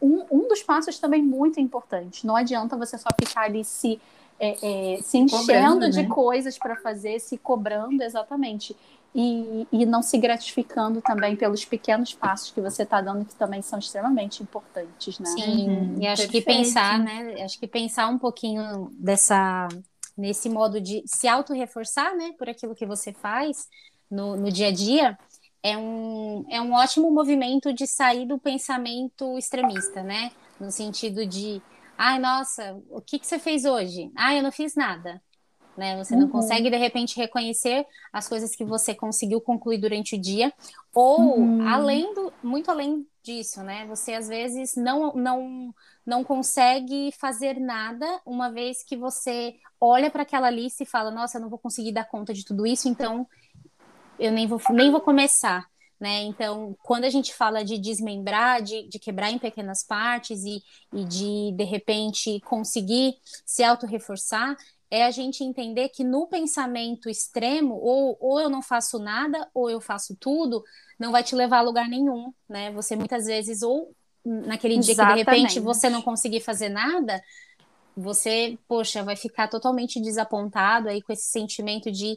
um, 0.00 0.24
um, 0.30 0.48
dos 0.48 0.62
passos 0.62 0.98
também 0.98 1.22
muito 1.22 1.60
importante. 1.60 2.26
Não 2.26 2.36
adianta 2.36 2.76
você 2.76 2.96
só 2.98 3.08
ficar 3.18 3.42
ali 3.42 3.64
se 3.64 4.00
é, 4.38 4.94
é, 4.96 5.02
se 5.02 5.18
enchendo 5.18 5.40
cobrando, 5.40 5.90
de 5.90 6.02
né? 6.02 6.08
coisas 6.08 6.58
para 6.58 6.76
fazer, 6.76 7.20
se 7.20 7.38
cobrando 7.38 8.02
exatamente. 8.02 8.76
E, 9.16 9.68
e 9.70 9.86
não 9.86 10.02
se 10.02 10.18
gratificando 10.18 11.00
também 11.00 11.36
pelos 11.36 11.64
pequenos 11.64 12.12
passos 12.12 12.50
que 12.50 12.60
você 12.60 12.82
está 12.82 13.00
dando, 13.00 13.24
que 13.24 13.34
também 13.36 13.62
são 13.62 13.78
extremamente 13.78 14.42
importantes, 14.42 15.20
né? 15.20 15.26
Sim, 15.26 15.68
uhum, 15.68 15.96
e 16.00 16.06
acho 16.08 16.22
perfeito. 16.22 16.44
que 16.44 16.52
pensar, 16.52 16.98
né? 16.98 17.40
Acho 17.44 17.60
que 17.60 17.68
pensar 17.68 18.08
um 18.08 18.18
pouquinho 18.18 18.90
dessa 18.94 19.68
nesse 20.16 20.48
modo 20.48 20.80
de 20.80 21.02
se 21.06 21.26
auto-reforçar, 21.26 22.16
né, 22.16 22.32
por 22.38 22.48
aquilo 22.48 22.74
que 22.74 22.86
você 22.86 23.12
faz 23.12 23.68
no, 24.10 24.36
no 24.36 24.50
dia 24.50 24.68
a 24.68 24.72
dia, 24.72 25.18
é 25.62 25.76
um, 25.76 26.44
é 26.50 26.60
um 26.60 26.72
ótimo 26.72 27.10
movimento 27.10 27.72
de 27.72 27.86
sair 27.86 28.26
do 28.26 28.38
pensamento 28.38 29.38
extremista, 29.38 30.02
né? 30.02 30.30
No 30.60 30.70
sentido 30.70 31.24
de 31.24 31.60
Ai, 31.96 32.18
nossa, 32.18 32.80
o 32.90 33.00
que, 33.00 33.18
que 33.18 33.26
você 33.26 33.38
fez 33.38 33.64
hoje? 33.64 34.10
Ah, 34.16 34.34
eu 34.34 34.42
não 34.42 34.52
fiz 34.52 34.74
nada. 34.74 35.22
Né? 35.76 35.96
Você 35.96 36.14
não 36.14 36.26
uhum. 36.26 36.30
consegue, 36.30 36.70
de 36.70 36.76
repente, 36.76 37.16
reconhecer 37.16 37.84
as 38.12 38.28
coisas 38.28 38.54
que 38.54 38.64
você 38.64 38.94
conseguiu 38.94 39.40
concluir 39.40 39.78
durante 39.78 40.14
o 40.14 40.20
dia. 40.20 40.52
Ou, 40.94 41.38
uhum. 41.38 41.68
além 41.68 42.14
do, 42.14 42.32
muito 42.42 42.70
além 42.70 43.06
disso, 43.22 43.62
né? 43.62 43.84
Você, 43.86 44.12
às 44.12 44.28
vezes, 44.28 44.76
não, 44.76 45.12
não, 45.14 45.74
não 46.06 46.22
consegue 46.22 47.10
fazer 47.18 47.58
nada 47.58 48.06
uma 48.24 48.52
vez 48.52 48.84
que 48.84 48.96
você 48.96 49.56
olha 49.80 50.10
para 50.10 50.22
aquela 50.22 50.50
lista 50.50 50.82
e 50.82 50.86
fala, 50.86 51.10
nossa, 51.10 51.38
eu 51.38 51.42
não 51.42 51.48
vou 51.48 51.58
conseguir 51.58 51.92
dar 51.92 52.04
conta 52.04 52.32
de 52.32 52.44
tudo 52.44 52.66
isso, 52.66 52.88
então 52.88 53.26
eu 54.18 54.30
nem 54.30 54.46
vou, 54.46 54.60
nem 54.70 54.90
vou 54.90 55.00
começar. 55.00 55.68
Né? 56.04 56.24
Então, 56.24 56.76
quando 56.82 57.04
a 57.04 57.08
gente 57.08 57.32
fala 57.32 57.64
de 57.64 57.78
desmembrar, 57.78 58.60
de, 58.60 58.86
de 58.90 58.98
quebrar 58.98 59.30
em 59.30 59.38
pequenas 59.38 59.82
partes 59.82 60.44
e, 60.44 60.60
e 60.92 61.02
de, 61.02 61.50
de 61.56 61.64
repente, 61.64 62.40
conseguir 62.40 63.14
se 63.46 63.64
auto-reforçar, 63.64 64.54
é 64.90 65.06
a 65.06 65.10
gente 65.10 65.42
entender 65.42 65.88
que 65.88 66.04
no 66.04 66.26
pensamento 66.26 67.08
extremo, 67.08 67.76
ou, 67.76 68.18
ou 68.20 68.38
eu 68.38 68.50
não 68.50 68.60
faço 68.60 68.98
nada, 68.98 69.48
ou 69.54 69.70
eu 69.70 69.80
faço 69.80 70.14
tudo, 70.20 70.62
não 70.98 71.10
vai 71.10 71.24
te 71.24 71.34
levar 71.34 71.60
a 71.60 71.62
lugar 71.62 71.88
nenhum, 71.88 72.34
né? 72.46 72.70
Você 72.72 72.94
muitas 72.96 73.24
vezes, 73.24 73.62
ou 73.62 73.96
naquele 74.22 74.76
dia 74.76 74.92
Exatamente. 74.92 75.24
que 75.24 75.30
de 75.30 75.36
repente 75.36 75.58
você 75.58 75.88
não 75.88 76.02
conseguir 76.02 76.40
fazer 76.40 76.68
nada, 76.68 77.18
você, 77.96 78.58
poxa, 78.68 79.02
vai 79.02 79.16
ficar 79.16 79.48
totalmente 79.48 79.98
desapontado 80.02 80.90
aí 80.90 81.00
com 81.00 81.14
esse 81.14 81.30
sentimento 81.30 81.90
de 81.90 82.14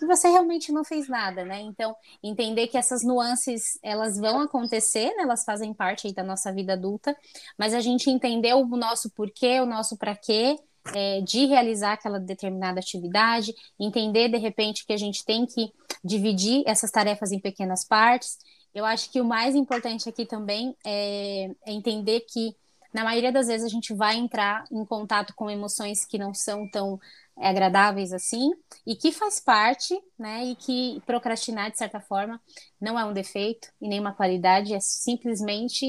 que 0.00 0.06
você 0.06 0.28
realmente 0.28 0.72
não 0.72 0.84
fez 0.84 1.08
nada, 1.08 1.44
né? 1.44 1.60
Então, 1.60 1.94
entender 2.22 2.66
que 2.66 2.76
essas 2.76 3.04
nuances, 3.04 3.78
elas 3.82 4.18
vão 4.18 4.40
acontecer, 4.40 5.14
né? 5.16 5.22
Elas 5.22 5.44
fazem 5.44 5.72
parte 5.72 6.12
da 6.12 6.24
nossa 6.24 6.52
vida 6.52 6.72
adulta, 6.72 7.16
mas 7.56 7.72
a 7.74 7.80
gente 7.80 8.10
entender 8.10 8.54
o 8.54 8.64
nosso 8.66 9.10
porquê, 9.10 9.60
o 9.60 9.66
nosso 9.66 9.96
para 9.96 10.16
quê, 10.16 10.56
é, 10.94 11.20
de 11.20 11.46
realizar 11.46 11.92
aquela 11.92 12.18
determinada 12.18 12.80
atividade, 12.80 13.54
entender 13.78 14.28
de 14.28 14.38
repente 14.38 14.84
que 14.86 14.92
a 14.92 14.96
gente 14.96 15.24
tem 15.24 15.46
que 15.46 15.72
dividir 16.02 16.62
essas 16.66 16.90
tarefas 16.90 17.32
em 17.32 17.38
pequenas 17.38 17.84
partes. 17.84 18.38
Eu 18.74 18.84
acho 18.84 19.10
que 19.10 19.20
o 19.20 19.24
mais 19.24 19.54
importante 19.54 20.08
aqui 20.08 20.24
também 20.24 20.76
é, 20.84 21.50
é 21.66 21.72
entender 21.72 22.20
que 22.20 22.54
na 22.92 23.04
maioria 23.04 23.30
das 23.30 23.46
vezes 23.46 23.64
a 23.64 23.68
gente 23.68 23.94
vai 23.94 24.16
entrar 24.16 24.64
em 24.70 24.84
contato 24.84 25.34
com 25.34 25.50
emoções 25.50 26.04
que 26.04 26.18
não 26.18 26.34
são 26.34 26.68
tão 26.68 26.98
agradáveis 27.40 28.12
assim, 28.12 28.50
e 28.86 28.94
que 28.94 29.12
faz 29.12 29.40
parte, 29.40 29.98
né? 30.18 30.44
E 30.44 30.54
que 30.54 31.02
procrastinar, 31.06 31.70
de 31.70 31.78
certa 31.78 32.00
forma, 32.00 32.40
não 32.80 32.98
é 32.98 33.04
um 33.04 33.12
defeito 33.12 33.68
e 33.80 33.88
nem 33.88 33.98
uma 33.98 34.12
qualidade, 34.12 34.74
é 34.74 34.80
simplesmente 34.80 35.86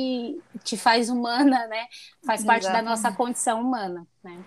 te 0.64 0.78
faz 0.78 1.10
humana, 1.10 1.68
né? 1.68 1.86
Faz 2.26 2.44
parte 2.44 2.64
Exatamente. 2.64 2.86
da 2.86 2.90
nossa 2.90 3.12
condição 3.12 3.62
humana, 3.62 4.08
né? 4.24 4.44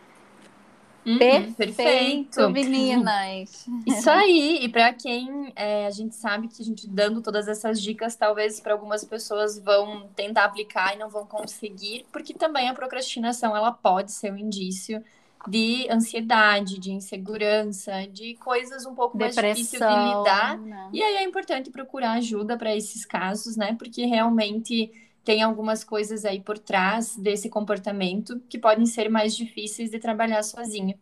Uhum, 1.06 1.18
perfeito, 1.18 1.56
perfeito, 1.56 2.50
meninas. 2.50 3.66
Isso 3.86 4.08
aí. 4.08 4.60
E 4.62 4.68
para 4.70 4.92
quem 4.94 5.52
é, 5.54 5.86
a 5.86 5.90
gente 5.90 6.14
sabe 6.14 6.48
que 6.48 6.62
a 6.62 6.64
gente 6.64 6.88
dando 6.88 7.20
todas 7.20 7.46
essas 7.46 7.80
dicas, 7.80 8.16
talvez 8.16 8.58
para 8.58 8.72
algumas 8.72 9.04
pessoas 9.04 9.58
vão 9.58 10.08
tentar 10.16 10.44
aplicar 10.44 10.94
e 10.94 10.98
não 10.98 11.10
vão 11.10 11.26
conseguir, 11.26 12.06
porque 12.10 12.32
também 12.32 12.70
a 12.70 12.74
procrastinação 12.74 13.54
ela 13.54 13.70
pode 13.70 14.12
ser 14.12 14.32
um 14.32 14.38
indício 14.38 15.04
de 15.48 15.88
ansiedade, 15.90 16.78
de 16.78 16.92
insegurança, 16.92 18.06
de 18.06 18.34
coisas 18.36 18.86
um 18.86 18.94
pouco 18.94 19.16
Depressão, 19.16 19.44
mais 19.44 19.58
difíceis 19.58 19.80
de 19.80 20.18
lidar. 20.18 20.58
Né? 20.58 20.90
E 20.92 21.02
aí 21.02 21.16
é 21.16 21.22
importante 21.22 21.70
procurar 21.70 22.12
ajuda 22.12 22.56
para 22.56 22.74
esses 22.74 23.04
casos, 23.04 23.56
né? 23.56 23.74
Porque 23.78 24.04
realmente 24.06 24.90
tem 25.24 25.42
algumas 25.42 25.82
coisas 25.82 26.24
aí 26.24 26.40
por 26.40 26.58
trás 26.58 27.16
desse 27.16 27.48
comportamento 27.48 28.40
que 28.48 28.58
podem 28.58 28.86
ser 28.86 29.08
mais 29.08 29.34
difíceis 29.34 29.90
de 29.90 29.98
trabalhar 29.98 30.42
sozinha. 30.42 30.98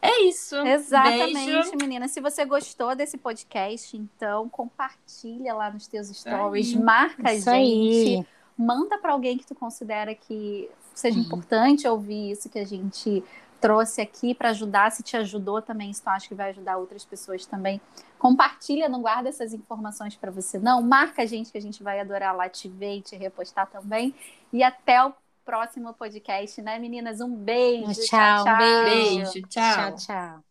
É 0.00 0.22
isso. 0.22 0.56
Exatamente, 0.56 1.34
Beijo. 1.34 1.76
menina. 1.76 2.08
Se 2.08 2.20
você 2.20 2.44
gostou 2.44 2.94
desse 2.94 3.18
podcast, 3.18 3.96
então 3.96 4.48
compartilha 4.48 5.52
lá 5.54 5.70
nos 5.70 5.86
teus 5.86 6.08
stories, 6.08 6.74
aí. 6.74 6.82
marca 6.82 7.30
a 7.30 7.34
gente, 7.34 7.48
aí. 7.48 8.26
manda 8.56 8.96
para 8.98 9.12
alguém 9.12 9.36
que 9.36 9.44
tu 9.44 9.54
considera 9.54 10.14
que 10.14 10.70
seja 10.94 11.18
uhum. 11.18 11.24
importante 11.24 11.86
ouvir 11.86 12.30
isso 12.30 12.48
que 12.48 12.58
a 12.58 12.64
gente 12.64 13.22
trouxe 13.60 14.00
aqui 14.00 14.34
para 14.34 14.50
ajudar, 14.50 14.90
se 14.90 15.02
te 15.02 15.16
ajudou 15.16 15.60
também, 15.60 15.92
se 15.92 16.02
tu 16.02 16.08
acha 16.08 16.28
que 16.28 16.34
vai 16.34 16.50
ajudar 16.50 16.76
outras 16.76 17.04
pessoas 17.04 17.44
também. 17.46 17.80
Compartilha, 18.18 18.88
não 18.88 19.02
guarda 19.02 19.28
essas 19.28 19.52
informações 19.52 20.16
para 20.16 20.30
você, 20.30 20.58
não. 20.58 20.82
Marca 20.82 21.22
a 21.22 21.26
gente 21.26 21.50
que 21.50 21.58
a 21.58 21.62
gente 21.62 21.82
vai 21.82 22.00
adorar 22.00 22.34
lá 22.34 22.48
te 22.48 22.68
ver 22.68 22.98
e 22.98 23.02
te 23.02 23.16
repostar 23.16 23.66
também. 23.68 24.14
E 24.52 24.62
até 24.62 25.04
o 25.04 25.12
próximo 25.44 25.92
podcast, 25.94 26.60
né, 26.60 26.78
meninas? 26.78 27.20
Um 27.20 27.34
beijo. 27.34 28.00
Tchau, 28.02 28.44
tchau. 28.44 28.54
Um 28.54 28.84
beijo. 28.84 29.42
Tchau, 29.48 29.74
tchau. 29.74 29.96
tchau. 29.96 30.47